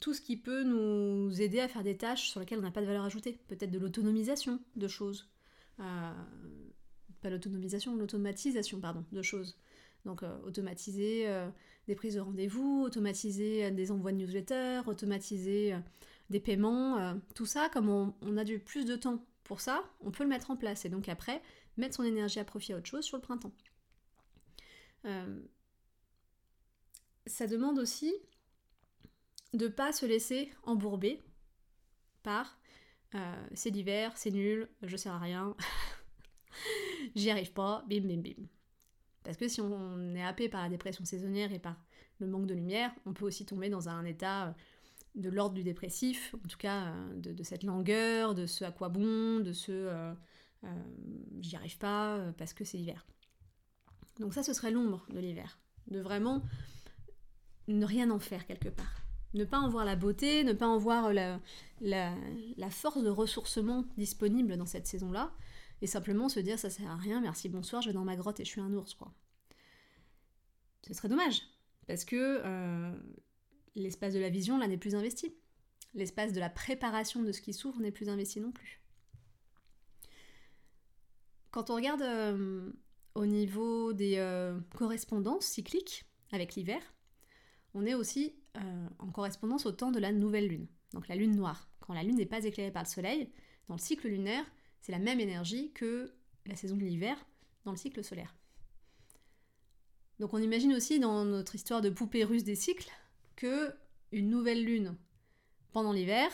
tout 0.00 0.14
ce 0.14 0.20
qui 0.20 0.36
peut 0.36 0.62
nous 0.62 1.40
aider 1.40 1.58
à 1.58 1.68
faire 1.68 1.82
des 1.82 1.96
tâches 1.96 2.28
sur 2.28 2.38
lesquelles 2.40 2.58
on 2.58 2.62
n'a 2.62 2.70
pas 2.70 2.82
de 2.82 2.86
valeur 2.86 3.04
ajoutée. 3.04 3.38
Peut-être 3.48 3.70
de 3.70 3.78
l'autonomisation 3.78 4.60
de 4.76 4.88
choses. 4.88 5.30
pas 5.78 7.30
l'autonomisation, 7.30 7.96
l'automatisation, 7.96 8.78
pardon, 8.78 9.04
de 9.10 9.22
choses. 9.22 9.56
Donc 10.04 10.22
euh, 10.22 10.38
automatiser 10.44 11.28
euh, 11.28 11.48
des 11.86 11.94
prises 11.94 12.14
de 12.14 12.20
rendez-vous, 12.20 12.82
automatiser 12.82 13.66
euh, 13.66 13.70
des 13.70 13.90
envois 13.90 14.12
de 14.12 14.16
newsletters, 14.16 14.82
automatiser 14.86 15.74
des 16.30 16.40
paiements, 16.40 17.14
tout 17.34 17.46
ça, 17.46 17.68
comme 17.68 17.88
on, 17.88 18.36
a 18.36 18.44
du 18.44 18.58
plus 18.58 18.86
de 18.86 18.96
temps 18.96 19.22
pour 19.44 19.60
ça, 19.60 19.84
on 20.00 20.10
peut 20.10 20.22
le 20.22 20.30
mettre 20.30 20.50
en 20.50 20.56
place 20.56 20.86
et 20.86 20.88
donc 20.88 21.08
après 21.08 21.42
mettre 21.76 21.96
son 21.96 22.04
énergie 22.04 22.40
à 22.40 22.44
profit 22.44 22.72
à 22.72 22.78
autre 22.78 22.86
chose 22.86 23.04
sur 23.04 23.18
le 23.18 23.22
printemps. 23.22 23.52
Ça 27.26 27.46
demande 27.46 27.78
aussi 27.78 28.12
de 29.52 29.68
pas 29.68 29.92
se 29.92 30.06
laisser 30.06 30.50
embourber 30.64 31.22
par 32.22 32.58
c'est 33.52 33.68
l'hiver, 33.68 34.16
c'est 34.16 34.30
nul, 34.30 34.70
je 34.82 34.96
sers 34.96 35.12
à 35.12 35.18
rien, 35.18 35.54
j'y 37.14 37.30
arrive 37.30 37.52
pas, 37.52 37.84
bim 37.86 38.00
bim 38.00 38.22
bim. 38.22 38.46
Parce 39.24 39.36
que 39.36 39.48
si 39.48 39.60
on 39.60 40.14
est 40.14 40.22
happé 40.22 40.48
par 40.48 40.62
la 40.62 40.68
dépression 40.68 41.04
saisonnière 41.04 41.52
et 41.52 41.58
par 41.58 41.76
le 42.18 42.26
manque 42.26 42.46
de 42.46 42.54
lumière, 42.54 42.92
on 43.06 43.12
peut 43.12 43.24
aussi 43.24 43.46
tomber 43.46 43.68
dans 43.68 43.88
un 43.88 44.04
état 44.04 44.48
euh, 44.48 44.52
de 45.14 45.28
l'ordre 45.28 45.54
du 45.54 45.62
dépressif, 45.62 46.34
en 46.44 46.48
tout 46.48 46.58
cas 46.58 46.86
euh, 46.86 47.14
de, 47.14 47.42
cette 47.42 47.62
langueur, 47.62 48.34
de 48.34 48.46
ce 48.46 48.64
à 48.64 48.72
quoi 48.72 48.88
bon, 48.88 49.40
de 49.40 49.52
ce 49.52 49.72
euh, 49.72 50.14
j'y 51.40 51.56
arrive 51.56 51.78
pas 51.78 52.32
parce 52.38 52.54
que 52.54 52.64
c'est 52.64 52.78
l'hiver. 52.78 53.04
Donc 54.20 54.32
ça, 54.32 54.42
ce 54.42 54.52
serait 54.52 54.70
l'ombre 54.70 55.04
de 55.10 55.18
l'hiver, 55.18 55.58
de 55.88 55.98
vraiment 55.98 56.42
ne 57.68 57.84
rien 57.84 58.10
en 58.10 58.18
faire 58.18 58.46
quelque 58.46 58.68
part. 58.68 59.02
Ne 59.34 59.44
pas 59.44 59.58
en 59.58 59.68
voir 59.68 59.84
la 59.84 59.96
beauté, 59.96 60.44
ne 60.44 60.52
pas 60.52 60.66
en 60.66 60.78
voir 60.78 61.12
la, 61.12 61.40
force 62.70 63.02
de 63.02 63.08
ressourcement 63.08 63.84
disponible 63.96 64.56
dans 64.56 64.66
cette 64.66 64.86
saison-là, 64.86 65.32
et 65.80 65.86
simplement 65.86 66.28
se 66.28 66.40
dire 66.40 66.58
ça 66.58 66.70
sert 66.70 66.90
à 66.90 66.96
rien, 66.96 67.20
merci, 67.20 67.48
bonsoir, 67.48 67.82
je 67.82 67.88
vais 67.88 67.94
dans 67.94 68.04
ma 68.04 68.16
grotte 68.16 68.40
et 68.40 68.44
je 68.44 68.50
suis 68.50 68.60
un 68.60 68.72
ours, 68.72 68.94
quoi. 68.94 69.12
Ce 70.86 70.94
serait 70.94 71.08
dommage, 71.08 71.42
parce 71.86 72.04
que 72.04 72.40
euh, 72.44 72.92
l'espace 73.74 74.14
de 74.14 74.20
la 74.20 74.28
vision, 74.28 74.58
là, 74.58 74.66
n'est 74.66 74.76
plus 74.76 74.94
investi. 74.94 75.34
L'espace 75.94 76.32
de 76.32 76.40
la 76.40 76.50
préparation 76.50 77.22
de 77.22 77.32
ce 77.32 77.40
qui 77.40 77.52
s'ouvre 77.52 77.80
n'est 77.80 77.92
plus 77.92 78.08
investi 78.08 78.40
non 78.40 78.52
plus. 78.52 78.80
Quand 81.50 81.68
on 81.70 81.74
regarde 81.74 82.02
euh, 82.02 82.72
au 83.14 83.26
niveau 83.26 83.92
des 83.92 84.16
euh, 84.16 84.58
correspondances 84.74 85.44
cycliques 85.44 86.04
avec 86.32 86.54
l'hiver, 86.54 86.80
on 87.74 87.86
est 87.86 87.94
aussi 87.94 88.34
en 88.98 89.10
correspondance 89.10 89.64
au 89.64 89.72
temps 89.72 89.90
de 89.90 89.98
la 89.98 90.12
nouvelle 90.12 90.46
lune, 90.46 90.66
donc 90.92 91.08
la 91.08 91.16
lune 91.16 91.34
noire. 91.34 91.70
Quand 91.80 91.94
la 91.94 92.02
lune 92.02 92.16
n'est 92.16 92.26
pas 92.26 92.44
éclairée 92.44 92.70
par 92.70 92.82
le 92.82 92.88
soleil, 92.88 93.30
dans 93.68 93.74
le 93.74 93.80
cycle 93.80 94.08
lunaire, 94.08 94.44
c'est 94.80 94.92
la 94.92 94.98
même 94.98 95.20
énergie 95.20 95.72
que 95.72 96.12
la 96.46 96.56
saison 96.56 96.76
de 96.76 96.84
l'hiver 96.84 97.16
dans 97.64 97.70
le 97.70 97.76
cycle 97.76 98.04
solaire. 98.04 98.34
Donc 100.18 100.34
on 100.34 100.38
imagine 100.38 100.74
aussi 100.74 101.00
dans 101.00 101.24
notre 101.24 101.54
histoire 101.54 101.80
de 101.80 101.90
poupée 101.90 102.24
russe 102.24 102.44
des 102.44 102.54
cycles 102.54 102.90
que 103.36 103.74
une 104.12 104.28
nouvelle 104.28 104.64
lune 104.64 104.96
pendant 105.72 105.92
l'hiver, 105.92 106.30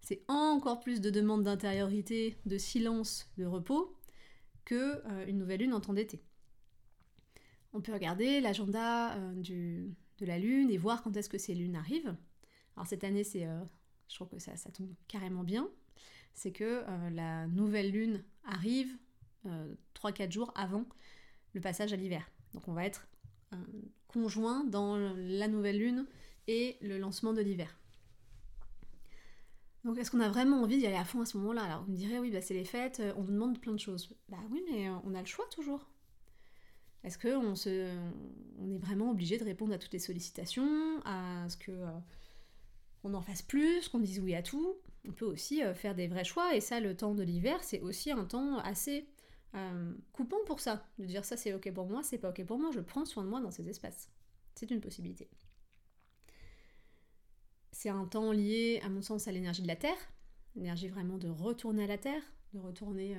c'est 0.00 0.22
encore 0.28 0.80
plus 0.80 1.00
de 1.00 1.10
demandes 1.10 1.44
d'intériorité, 1.44 2.38
de 2.46 2.58
silence, 2.58 3.30
de 3.36 3.44
repos 3.44 3.96
que 4.64 5.02
euh, 5.06 5.26
une 5.26 5.38
nouvelle 5.38 5.60
lune 5.60 5.74
en 5.74 5.80
temps 5.80 5.92
d'été. 5.92 6.22
On 7.74 7.80
peut 7.80 7.92
regarder 7.92 8.40
l'agenda 8.40 9.14
euh, 9.16 9.34
de 10.18 10.26
la 10.26 10.38
lune 10.38 10.70
et 10.70 10.78
voir 10.78 11.02
quand 11.02 11.16
est-ce 11.16 11.28
que 11.28 11.38
ces 11.38 11.54
lunes 11.54 11.76
arrivent. 11.76 12.16
Alors 12.76 12.86
cette 12.86 13.04
année, 13.04 13.24
c'est, 13.24 13.46
euh, 13.46 13.60
je 14.08 14.14
trouve 14.14 14.28
que 14.28 14.38
ça, 14.38 14.52
tombe 14.72 14.92
carrément 15.08 15.44
bien 15.44 15.68
c'est 16.36 16.50
que 16.50 16.82
euh, 16.86 17.10
la 17.10 17.46
nouvelle 17.46 17.92
lune 17.92 18.24
arrive 18.44 18.90
3-4 19.46 19.46
euh, 20.26 20.30
jours 20.30 20.52
avant 20.56 20.84
le 21.52 21.60
passage 21.60 21.92
à 21.92 21.96
l'hiver. 21.96 22.28
Donc 22.54 22.66
on 22.66 22.72
va 22.72 22.84
être 22.84 23.06
conjoint 24.08 24.64
dans 24.64 24.96
la 24.96 25.46
nouvelle 25.46 25.78
lune 25.78 26.06
et 26.48 26.76
le 26.80 26.98
lancement 26.98 27.32
de 27.32 27.40
l'hiver. 27.40 27.78
Donc 29.84 29.96
est-ce 29.96 30.10
qu'on 30.10 30.18
a 30.18 30.28
vraiment 30.28 30.60
envie 30.60 30.78
d'y 30.78 30.86
aller 30.88 30.96
à 30.96 31.04
fond 31.04 31.20
à 31.20 31.26
ce 31.26 31.38
moment-là? 31.38 31.62
Alors 31.62 31.84
vous 31.84 31.92
me 31.92 31.96
direz 31.96 32.18
oui 32.18 32.32
bah 32.32 32.40
c'est 32.40 32.54
les 32.54 32.64
fêtes, 32.64 33.00
on 33.16 33.22
vous 33.22 33.30
demande 33.30 33.60
plein 33.60 33.74
de 33.74 33.78
choses. 33.78 34.12
Bah 34.28 34.38
oui 34.50 34.60
mais 34.68 34.88
on 35.04 35.14
a 35.14 35.20
le 35.20 35.26
choix 35.26 35.46
toujours. 35.52 35.86
Est-ce 37.04 37.18
qu'on 37.18 37.54
est 37.54 38.78
vraiment 38.78 39.10
obligé 39.10 39.38
de 39.38 39.44
répondre 39.44 39.72
à 39.72 39.78
toutes 39.78 39.92
les 39.92 39.98
sollicitations, 39.98 41.00
à 41.04 41.46
ce 41.48 41.56
que 41.56 41.72
on 43.04 43.12
en 43.12 43.20
fasse 43.20 43.42
plus, 43.42 43.88
qu'on 43.88 44.00
dise 44.00 44.18
oui 44.20 44.34
à 44.34 44.42
tout? 44.42 44.76
On 45.06 45.12
peut 45.12 45.26
aussi 45.26 45.62
euh, 45.62 45.74
faire 45.74 45.94
des 45.94 46.08
vrais 46.08 46.24
choix, 46.24 46.56
et 46.56 46.60
ça, 46.60 46.80
le 46.80 46.96
temps 46.96 47.14
de 47.14 47.22
l'hiver, 47.22 47.62
c'est 47.62 47.80
aussi 47.80 48.10
un 48.10 48.24
temps 48.24 48.58
assez 48.58 49.06
euh, 49.54 49.92
coupant 50.12 50.42
pour 50.46 50.60
ça, 50.60 50.86
de 50.98 51.04
dire 51.04 51.24
ça 51.24 51.36
c'est 51.36 51.52
ok 51.52 51.70
pour 51.72 51.86
moi, 51.86 52.02
c'est 52.02 52.18
pas 52.18 52.30
ok 52.30 52.44
pour 52.44 52.58
moi, 52.58 52.70
je 52.72 52.80
prends 52.80 53.04
soin 53.04 53.22
de 53.22 53.28
moi 53.28 53.40
dans 53.40 53.50
ces 53.50 53.68
espaces. 53.68 54.08
C'est 54.54 54.70
une 54.70 54.80
possibilité. 54.80 55.28
C'est 57.72 57.90
un 57.90 58.06
temps 58.06 58.32
lié, 58.32 58.80
à 58.82 58.88
mon 58.88 59.02
sens, 59.02 59.28
à 59.28 59.32
l'énergie 59.32 59.62
de 59.62 59.68
la 59.68 59.76
Terre, 59.76 59.98
l'énergie 60.56 60.88
vraiment 60.88 61.18
de 61.18 61.28
retourner 61.28 61.84
à 61.84 61.88
la 61.88 61.98
Terre, 61.98 62.22
de 62.54 62.60
retourner 62.60 63.18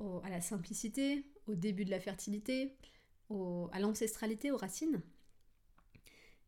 euh, 0.00 0.20
à 0.24 0.30
la 0.30 0.40
simplicité, 0.40 1.24
au 1.46 1.54
début 1.54 1.84
de 1.84 1.90
la 1.90 2.00
fertilité, 2.00 2.76
à 3.30 3.80
l'ancestralité, 3.80 4.50
aux 4.50 4.56
racines. 4.56 5.02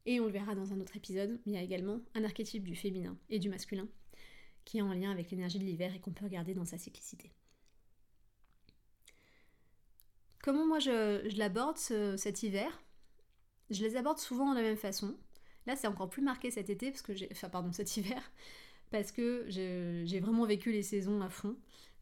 Et 0.05 0.21
on 0.21 0.27
le 0.27 0.33
verra 0.33 0.55
dans 0.55 0.73
un 0.73 0.81
autre 0.81 0.97
épisode, 0.97 1.41
il 1.47 1.53
y 1.53 1.57
a 1.57 1.63
également 1.63 2.01
un 2.15 2.23
archétype 2.23 2.65
du 2.65 2.77
féminin 2.77 3.19
et 3.29 3.39
du 3.39 3.49
masculin 3.49 3.89
qui 4.67 4.79
est 4.79 4.83
en 4.83 4.93
lien 4.93 5.11
avec 5.11 5.31
l'énergie 5.31 5.59
de 5.59 5.65
l'hiver 5.65 5.95
et 5.95 6.01
qu'on 6.01 6.13
peut 6.13 6.25
regarder 6.27 6.53
dans 6.53 6.67
sa 6.67 6.77
cyclicité. 6.77 7.33
Comment 10.43 10.67
moi 10.67 10.79
je, 10.81 11.37
l'aborde 11.39 11.79
cet 11.79 12.43
hiver? 12.43 12.83
Je 13.71 13.83
les 13.83 13.97
aborde 13.97 14.19
souvent 14.19 14.51
de 14.51 14.57
la 14.57 14.63
même 14.63 14.77
façon. 14.77 15.17
Là 15.67 15.77
c'est 15.77 15.87
encore 15.87 16.11
plus 16.11 16.23
marqué 16.23 16.51
cet 16.51 16.69
été, 16.69 16.91
parce 16.91 17.03
que 17.03 17.15
j'ai, 17.15 17.29
enfin 17.33 17.49
pardon 17.49 17.73
cet 17.73 17.97
hiver, 17.97 18.21
parce 18.91 19.13
que 19.13 19.45
j'ai 19.49 20.21
vraiment 20.21 20.45
vécu 20.45 20.73
les 20.73 20.83
saisons 20.83 21.23
à 21.23 21.31
fond. 21.31 21.57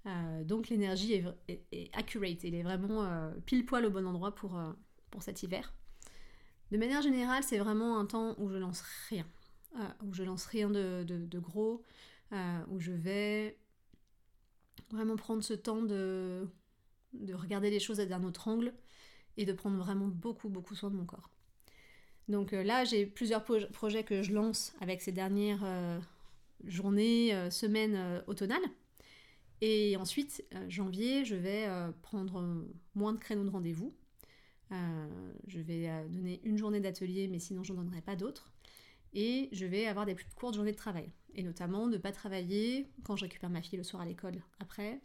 Euh, 0.07 0.45
donc 0.45 0.69
l'énergie 0.69 1.25
est, 1.49 1.91
accurate, 1.95 2.45
elle 2.45 2.55
est 2.55 2.63
vraiment 2.63 3.05
euh, 3.05 3.31
pile 3.47 3.65
poil 3.65 3.87
au 3.87 3.91
bon 3.91 4.07
endroit 4.07 4.35
pour, 4.35 4.59
euh, 4.59 4.73
pour 5.11 5.23
cet 5.23 5.43
hiver. 5.43 5.73
De 6.71 6.79
manière 6.79 7.03
générale, 7.03 7.43
c'est 7.43 7.59
vraiment 7.59 7.99
un 7.99 8.07
temps 8.07 8.35
où 8.39 8.49
je 8.51 8.57
lance 8.57 8.83
rien, 9.09 9.27
où 10.03 10.13
je 10.13 10.23
lance 10.23 10.47
rien 10.47 10.71
de, 10.71 11.05
de 11.05 11.39
gros, 11.39 11.83
où 12.69 12.81
je 12.81 12.91
vais 12.91 13.59
vraiment 14.91 15.15
prendre 15.15 15.45
ce 15.45 15.53
temps 15.53 15.83
de, 15.83 16.49
de 17.13 17.35
regarder 17.35 17.71
les 17.71 17.79
choses 17.79 17.99
d'un 17.99 18.25
autre 18.25 18.49
angle 18.49 18.75
et 19.37 19.45
de 19.45 19.53
prendre 19.53 19.77
vraiment 19.77 20.09
beaucoup, 20.09 20.49
beaucoup 20.49 20.75
soin 20.75 20.91
de 20.91 20.97
mon 20.97 21.05
corps. 21.05 21.31
Donc 22.29 22.53
là, 22.53 22.85
j'ai 22.85 23.07
plusieurs 23.07 23.45
projets 23.45 24.03
que 24.03 24.23
je 24.23 24.33
lance 24.33 24.75
avec 24.81 25.01
ces 25.01 25.13
dernières 25.13 25.65
journées, 26.65 27.51
semaines 27.51 28.25
automnales. 28.27 28.65
Et 29.67 29.97
ensuite, 29.97 30.45
janvier, 30.69 31.25
je 31.25 31.35
vais 31.35 31.67
prendre 32.03 32.67
moins 32.95 33.15
de 33.15 33.19
créneaux 33.19 33.45
de 33.45 33.49
rendez-vous. 33.49 33.95
je 34.71 35.59
vais 35.59 35.89
donner 36.11 36.43
une 36.45 36.59
journée 36.59 36.81
d'atelier, 36.81 37.29
mais 37.29 37.39
sinon 37.39 37.63
je 37.65 37.73
n'en 37.73 37.83
donnerai 37.83 38.03
pas 38.03 38.15
d'autres. 38.15 38.53
Et 39.15 39.49
je 39.53 39.65
vais 39.65 39.87
avoir 39.87 40.05
des 40.05 40.15
plus 40.15 40.27
courtes 40.37 40.55
journées 40.55 40.73
de 40.73 40.77
travail. 40.77 41.11
Et 41.35 41.43
notamment 41.43 41.87
ne 41.87 41.97
pas 41.97 42.13
travailler 42.13 42.91
quand 43.05 43.17
je 43.17 43.25
récupère 43.25 43.49
ma 43.49 43.63
fille 43.63 43.79
le 43.79 43.85
soir 43.85 44.03
à 44.03 44.05
l'école 44.05 44.43
après, 44.61 45.01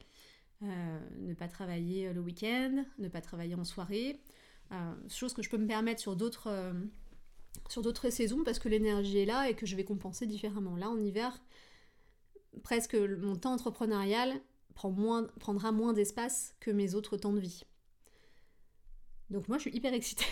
euh, 0.62 1.00
ne 1.19 1.34
pas 1.34 1.48
travailler 1.48 2.12
le 2.12 2.19
week-end, 2.19 2.84
ne 2.98 3.08
pas 3.08 3.22
travailler 3.22 3.56
en 3.56 3.63
soirée, 3.63 4.19
euh, 4.74 4.93
chose 5.08 5.34
que 5.34 5.41
je 5.41 5.50
peux 5.50 5.58
me 5.58 5.67
permettre 5.67 6.02
sur 6.02 6.17
d'autres 6.17 6.48
euh, 6.48 6.74
sur 7.69 7.82
d'autres 7.82 8.10
saisons 8.10 8.43
parce 8.43 8.60
que 8.60 8.67
l'énergie 8.67 9.19
est 9.19 9.26
là 9.26 9.50
et 9.50 9.56
que 9.56 9.65
je 9.65 9.78
vais 9.78 9.86
compenser 9.86 10.26
différemment. 10.26 10.76
Là 10.76 10.89
en 10.89 11.00
hiver, 11.00 11.39
presque 12.62 12.95
mon 12.95 13.38
temps 13.38 13.54
entrepreneurial 13.54 14.41
prendra 14.80 15.72
moins 15.72 15.94
d'espace 15.94 16.56
que 16.60 16.72
mes 16.72 16.96
autres 16.96 17.18
temps 17.18 17.34
de 17.34 17.39
vie. 17.39 17.63
Donc 19.30 19.48
moi 19.48 19.58
je 19.58 19.63
suis 19.63 19.76
hyper 19.76 19.94
excitée. 19.94 20.26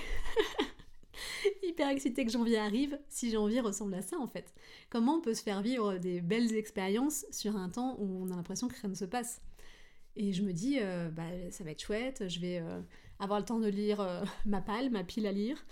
hyper 1.63 1.89
excitée 1.89 2.25
que 2.25 2.31
janvier 2.31 2.57
arrive, 2.57 2.99
si 3.09 3.31
janvier 3.31 3.59
ressemble 3.59 3.93
à 3.95 4.01
ça 4.01 4.17
en 4.17 4.27
fait. 4.27 4.53
Comment 4.89 5.15
on 5.15 5.21
peut 5.21 5.33
se 5.33 5.43
faire 5.43 5.61
vivre 5.61 5.97
des 5.97 6.21
belles 6.21 6.55
expériences 6.55 7.25
sur 7.31 7.55
un 7.55 7.69
temps 7.69 7.95
où 7.99 8.23
on 8.23 8.31
a 8.31 8.35
l'impression 8.35 8.67
que 8.67 8.79
rien 8.79 8.89
ne 8.89 8.95
se 8.95 9.05
passe? 9.05 9.41
Et 10.15 10.33
je 10.33 10.41
me 10.41 10.51
dis, 10.51 10.79
euh, 10.81 11.09
bah, 11.09 11.29
ça 11.51 11.63
va 11.63 11.71
être 11.71 11.81
chouette, 11.81 12.27
je 12.27 12.39
vais 12.39 12.57
euh, 12.59 12.81
avoir 13.19 13.39
le 13.39 13.45
temps 13.45 13.59
de 13.59 13.67
lire 13.67 14.01
euh, 14.01 14.23
ma 14.45 14.61
palle, 14.61 14.89
ma 14.89 15.03
pile 15.03 15.27
à 15.27 15.31
lire. 15.31 15.63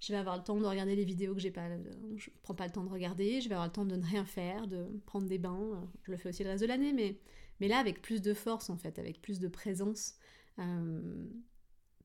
Je 0.00 0.12
vais 0.12 0.18
avoir 0.18 0.36
le 0.36 0.42
temps 0.42 0.58
de 0.58 0.66
regarder 0.66 0.96
les 0.96 1.04
vidéos 1.04 1.32
que 1.32 1.40
j'ai 1.40 1.52
pas, 1.52 1.68
je 2.16 2.28
prends 2.42 2.56
pas 2.56 2.66
le 2.66 2.72
temps 2.72 2.82
de 2.82 2.90
regarder. 2.90 3.40
Je 3.40 3.48
vais 3.48 3.54
avoir 3.54 3.68
le 3.68 3.72
temps 3.72 3.84
de 3.84 3.94
ne 3.94 4.04
rien 4.04 4.24
faire, 4.24 4.66
de 4.66 4.88
prendre 5.06 5.28
des 5.28 5.38
bains. 5.38 5.88
Je 6.02 6.10
le 6.10 6.16
fais 6.16 6.30
aussi 6.30 6.42
le 6.42 6.50
reste 6.50 6.62
de 6.62 6.66
l'année, 6.66 6.92
mais, 6.92 7.20
mais 7.60 7.68
là 7.68 7.78
avec 7.78 8.02
plus 8.02 8.20
de 8.22 8.34
force 8.34 8.70
en 8.70 8.76
fait, 8.76 8.98
avec 8.98 9.20
plus 9.20 9.40
de 9.40 9.48
présence. 9.48 10.14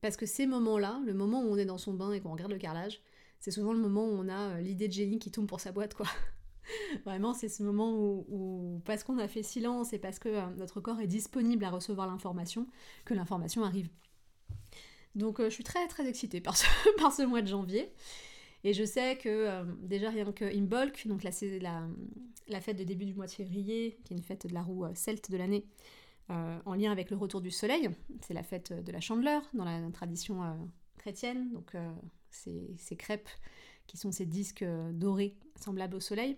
parce 0.00 0.16
que 0.16 0.26
ces 0.26 0.46
moments-là, 0.46 1.00
le 1.04 1.14
moment 1.14 1.42
où 1.42 1.48
on 1.48 1.56
est 1.56 1.64
dans 1.64 1.78
son 1.78 1.94
bain 1.94 2.12
et 2.12 2.20
qu'on 2.20 2.32
regarde 2.32 2.52
le 2.52 2.58
carrelage, 2.58 3.00
c'est 3.40 3.50
souvent 3.50 3.72
le 3.72 3.78
moment 3.78 4.04
où 4.04 4.12
on 4.12 4.28
a 4.28 4.60
l'idée 4.60 4.88
de 4.88 4.92
génie 4.92 5.18
qui 5.18 5.30
tombe 5.30 5.46
pour 5.46 5.60
sa 5.60 5.72
boîte, 5.72 5.94
quoi. 5.94 6.06
Vraiment, 7.04 7.34
c'est 7.34 7.48
ce 7.48 7.62
moment 7.62 7.94
où, 7.94 8.82
parce 8.84 9.04
qu'on 9.04 9.18
a 9.18 9.28
fait 9.28 9.42
silence 9.42 9.92
et 9.92 9.98
parce 9.98 10.18
que 10.18 10.28
euh, 10.28 10.46
notre 10.56 10.80
corps 10.80 11.00
est 11.00 11.06
disponible 11.06 11.64
à 11.64 11.70
recevoir 11.70 12.06
l'information, 12.06 12.66
que 13.04 13.14
l'information 13.14 13.64
arrive. 13.64 13.88
Donc 15.14 15.40
euh, 15.40 15.48
je 15.48 15.54
suis 15.54 15.64
très 15.64 15.86
très 15.88 16.06
excitée 16.06 16.40
par 16.40 16.56
ce, 16.56 16.66
par 16.98 17.12
ce 17.12 17.22
mois 17.22 17.42
de 17.42 17.48
janvier. 17.48 17.92
Et 18.64 18.72
je 18.72 18.84
sais 18.84 19.16
que 19.16 19.28
euh, 19.28 19.64
déjà 19.82 20.10
rien 20.10 20.30
que 20.32 20.44
Imbolc, 20.44 21.06
donc 21.06 21.22
la, 21.22 21.30
la, 22.48 22.60
fête 22.60 22.76
de 22.76 22.84
début 22.84 23.04
du 23.04 23.14
mois 23.14 23.26
de 23.26 23.30
février, 23.30 23.98
qui 24.04 24.14
est 24.14 24.16
une 24.16 24.22
fête 24.22 24.46
de 24.46 24.54
la 24.54 24.62
roue 24.62 24.84
celte 24.94 25.30
de 25.30 25.36
l'année, 25.36 25.64
en 26.28 26.74
lien 26.74 26.92
avec 26.92 27.10
le 27.10 27.16
retour 27.16 27.40
du 27.40 27.50
soleil. 27.50 27.88
C'est 28.20 28.34
la 28.34 28.42
fête 28.42 28.72
de 28.72 28.92
la 28.92 29.00
chandeleur 29.00 29.42
dans 29.54 29.64
la 29.64 29.90
tradition 29.92 30.42
chrétienne, 30.98 31.50
donc 31.52 31.72
ces, 32.30 32.74
ces, 32.76 32.96
crêpes 32.96 33.30
qui 33.86 33.96
sont 33.96 34.12
ces 34.12 34.26
disques 34.26 34.64
dorés 34.92 35.36
semblables 35.56 35.94
au 35.94 36.00
soleil 36.00 36.36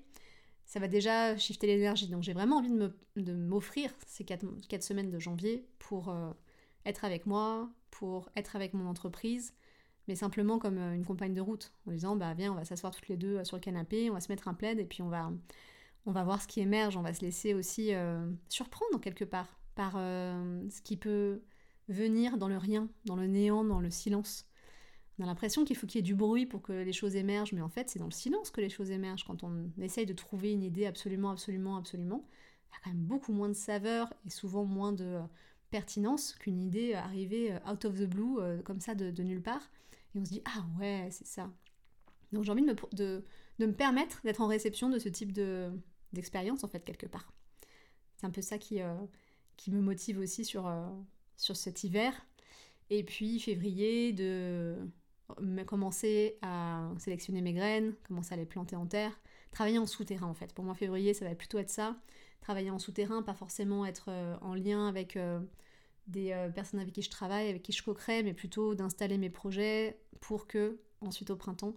ça 0.70 0.78
va 0.78 0.86
déjà 0.86 1.36
shifter 1.36 1.66
l'énergie. 1.66 2.06
Donc 2.06 2.22
j'ai 2.22 2.32
vraiment 2.32 2.58
envie 2.58 2.70
de 3.16 3.34
m'offrir 3.34 3.90
ces 4.06 4.24
4, 4.24 4.44
semaines 4.82 5.10
de 5.10 5.18
janvier 5.18 5.66
pour 5.80 6.10
euh, 6.10 6.30
être 6.86 7.04
avec 7.04 7.26
moi, 7.26 7.68
pour 7.90 8.28
être 8.36 8.54
avec 8.54 8.72
mon 8.72 8.86
entreprise, 8.86 9.52
mais 10.10 10.16
simplement 10.16 10.58
comme 10.58 10.76
euh, 10.76 10.94
une 10.94 11.04
compagne 11.04 11.34
de 11.34 11.40
route, 11.40 11.72
en 11.86 11.92
disant 11.92 12.16
bah 12.16 12.34
viens, 12.34 12.52
on 12.52 12.56
va 12.56 12.64
s'asseoir 12.64 12.92
toutes 12.92 13.06
les 13.08 13.16
deux 13.16 13.38
euh, 13.38 13.44
sur 13.44 13.56
le 13.56 13.60
canapé, 13.60 14.10
on 14.10 14.14
va 14.14 14.20
se 14.20 14.30
mettre 14.30 14.48
un 14.48 14.54
plaid 14.54 14.78
et 14.80 14.84
puis 14.84 15.02
on 15.02 15.08
va, 15.08 15.32
on 16.04 16.10
va 16.10 16.24
voir 16.24 16.42
ce 16.42 16.48
qui 16.48 16.60
émerge, 16.60 16.96
on 16.96 17.02
va 17.02 17.14
se 17.14 17.20
laisser 17.20 17.54
aussi 17.54 17.92
surprendre 18.48 19.00
quelque 19.00 19.24
part 19.24 19.60
par 19.76 19.92
ce 19.92 20.82
qui 20.82 20.96
peut 20.96 21.42
venir 21.88 22.38
dans 22.38 22.48
le 22.48 22.56
rien, 22.56 22.88
dans 23.04 23.16
le 23.16 23.26
néant, 23.26 23.64
dans 23.64 23.80
le 23.80 23.90
silence. 23.90 24.46
On 25.18 25.24
a 25.24 25.26
l'impression 25.26 25.64
qu'il 25.64 25.76
faut 25.76 25.86
qu'il 25.86 25.98
y 25.98 26.00
ait 26.00 26.02
du 26.02 26.14
bruit 26.14 26.46
pour 26.46 26.62
que 26.62 26.72
les 26.72 26.92
choses 26.92 27.14
émergent, 27.14 27.52
mais 27.52 27.60
en 27.60 27.68
fait, 27.68 27.90
c'est 27.90 27.98
dans 27.98 28.06
le 28.06 28.10
silence 28.10 28.50
que 28.50 28.60
les 28.60 28.70
choses 28.70 28.90
émergent. 28.90 29.24
Quand 29.24 29.44
on 29.44 29.70
essaye 29.78 30.06
de 30.06 30.14
trouver 30.14 30.50
une 30.50 30.62
idée 30.62 30.86
absolument, 30.86 31.30
absolument, 31.30 31.76
absolument, 31.76 32.24
il 32.70 32.72
y 32.72 32.76
a 32.76 32.80
quand 32.82 32.90
même 32.90 33.04
beaucoup 33.06 33.32
moins 33.32 33.48
de 33.48 33.54
saveur 33.54 34.12
et 34.26 34.30
souvent 34.30 34.64
moins 34.64 34.92
de 34.92 35.04
euh, 35.04 35.20
pertinence 35.70 36.34
qu'une 36.34 36.60
idée 36.60 36.94
arrivée 36.94 37.52
euh, 37.52 37.70
out 37.70 37.84
of 37.84 37.98
the 37.98 38.08
blue, 38.08 38.38
euh, 38.38 38.62
comme 38.62 38.80
ça, 38.80 38.94
de, 38.94 39.22
nulle 39.22 39.42
part. 39.42 39.70
Et 40.14 40.18
on 40.18 40.24
se 40.24 40.30
dit, 40.30 40.42
ah 40.44 40.64
ouais, 40.78 41.08
c'est 41.10 41.26
ça. 41.26 41.50
Donc 42.32 42.44
j'ai 42.44 42.52
envie 42.52 42.62
de 42.62 42.68
me, 42.68 42.96
de, 42.96 43.24
me 43.58 43.72
permettre 43.72 44.20
d'être 44.22 44.40
en 44.40 44.46
réception 44.46 44.88
de 44.88 44.98
ce 44.98 45.08
type 45.08 45.32
d'expérience, 46.12 46.64
en 46.64 46.68
fait, 46.68 46.84
quelque 46.84 47.06
part. 47.06 47.32
C'est 48.16 48.26
un 48.26 48.30
peu 48.30 48.42
ça 48.42 48.58
qui, 48.58 48.80
qui 49.56 49.70
me 49.70 49.80
motive 49.80 50.18
aussi 50.18 50.44
sur, 50.44 50.70
sur 51.36 51.56
cet 51.56 51.84
hiver. 51.84 52.26
Et 52.90 53.04
puis 53.04 53.38
février, 53.40 54.12
de 54.12 54.76
commencer 55.66 56.38
à 56.42 56.90
sélectionner 56.98 57.40
mes 57.40 57.52
graines, 57.52 57.94
commencer 58.06 58.34
à 58.34 58.36
les 58.36 58.46
planter 58.46 58.76
en 58.76 58.86
terre, 58.86 59.18
travailler 59.50 59.78
en 59.78 59.86
souterrain 59.86 60.26
en 60.26 60.34
fait. 60.34 60.52
Pour 60.52 60.64
moi, 60.64 60.74
février, 60.74 61.14
ça 61.14 61.24
va 61.24 61.34
plutôt 61.34 61.58
être 61.58 61.70
ça. 61.70 61.96
Travailler 62.40 62.70
en 62.70 62.78
souterrain, 62.78 63.22
pas 63.22 63.34
forcément 63.34 63.84
être 63.84 64.06
euh, 64.08 64.36
en 64.40 64.54
lien 64.54 64.88
avec 64.88 65.16
euh, 65.16 65.40
des 66.10 66.32
euh, 66.32 66.48
personnes 66.50 66.80
avec 66.80 66.92
qui 66.92 67.02
je 67.02 67.10
travaille, 67.10 67.48
avec 67.48 67.62
qui 67.62 67.72
je 67.72 67.82
co-crée, 67.82 68.22
mais 68.22 68.34
plutôt 68.34 68.74
d'installer 68.74 69.18
mes 69.18 69.30
projets 69.30 70.00
pour 70.20 70.46
que, 70.46 70.80
ensuite 71.00 71.30
au 71.30 71.36
printemps, 71.36 71.74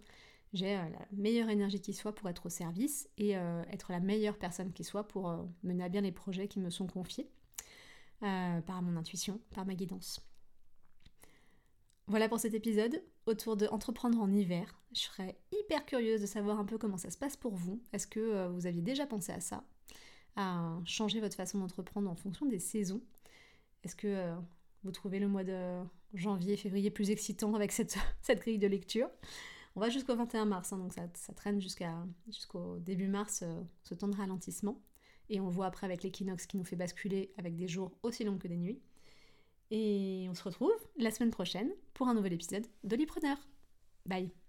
j'ai 0.54 0.76
la 0.76 1.08
meilleure 1.12 1.50
énergie 1.50 1.82
qui 1.82 1.94
soit 1.94 2.14
pour 2.14 2.30
être 2.30 2.46
au 2.46 2.50
service 2.50 3.10
et 3.18 3.32
être 3.32 3.92
la 3.92 4.00
meilleure 4.00 4.38
personne 4.38 4.72
qui 4.72 4.84
soit 4.84 5.08
pour 5.08 5.48
mener 5.64 5.84
à 5.84 5.90
bien 5.90 6.02
les 6.02 6.12
projets 6.12 6.48
qui 6.48 6.60
me 6.60 6.70
sont 6.70 6.86
confiés 6.86 7.28
par 8.20 8.84
mon 8.84 8.96
intuition, 8.96 9.40
par 9.50 9.66
ma 9.66 9.74
guidance. 9.74 10.22
Voilà 12.08 12.28
pour 12.28 12.40
cet 12.40 12.54
épisode 12.54 13.02
autour 13.26 13.56
de 13.56 13.68
entreprendre 13.68 14.20
en 14.20 14.32
hiver. 14.32 14.80
Je 14.94 15.00
serais 15.00 15.38
hyper 15.52 15.86
curieuse 15.86 16.22
de 16.22 16.26
savoir 16.26 16.60
un 16.60 16.66
peu 16.66 16.78
comment 16.78 16.98
ça 16.98 17.10
se 17.10 17.18
passe 17.18 17.38
pour 17.38 17.56
vous. 17.56 17.82
Est-ce 17.94 18.08
que 18.08 18.20
euh, 18.20 18.50
vous 18.50 18.66
aviez 18.66 18.82
déjà 18.82 19.08
pensé 19.08 19.32
à 19.32 19.40
ça? 19.40 19.64
À 20.36 20.78
changer 20.86 21.22
votre 21.22 21.36
façon 21.36 21.60
d'entreprendre 21.60 22.10
en 22.10 22.16
fonction 22.16 22.46
des 22.46 22.60
saisons? 22.60 23.02
Est-ce 23.84 23.96
que 23.96 24.08
euh, 24.08 24.36
vous 24.84 24.92
trouvez 24.92 25.20
le 25.20 25.28
mois 25.28 25.44
de 25.44 25.82
janvier, 26.14 26.58
février 26.58 26.90
plus 26.90 27.10
excitant 27.10 27.54
avec 27.56 27.72
cette, 27.72 27.98
cette 28.22 28.40
grille 28.40 28.60
de 28.60 28.68
lecture? 28.68 29.10
On 29.76 29.80
va 29.80 29.90
jusqu'au 29.90 30.16
21 30.16 30.46
mars, 30.46 30.72
hein, 30.72 30.78
donc 30.78 30.94
ça, 30.94 31.34
traîne 31.34 31.60
jusqu'au 31.60 32.80
début 32.80 33.08
mars, 33.08 33.42
euh, 33.44 33.62
ce 33.84 33.96
temps 33.96 34.08
de 34.08 34.16
ralentissement. 34.16 34.80
Et 35.30 35.40
on 35.40 35.50
voit 35.50 35.66
après 35.66 35.86
avec 35.86 36.04
l'équinoxe 36.04 36.46
qui 36.46 36.58
nous 36.58 36.66
fait 36.66 36.76
basculer 36.76 37.32
avec 37.38 37.56
des 37.56 37.68
jours 37.68 37.92
aussi 38.04 38.24
longs 38.24 38.38
que 38.38 38.48
des 38.48 38.58
nuits. 38.58 38.82
Et 39.72 40.28
on 40.30 40.36
se 40.36 40.44
retrouve 40.44 40.76
la 40.98 41.10
semaine 41.10 41.32
prochaine 41.32 41.72
pour 41.94 42.08
un 42.08 42.14
nouvel 42.14 42.34
épisode 42.34 42.68
de 42.84 42.98
Bye 44.06 44.43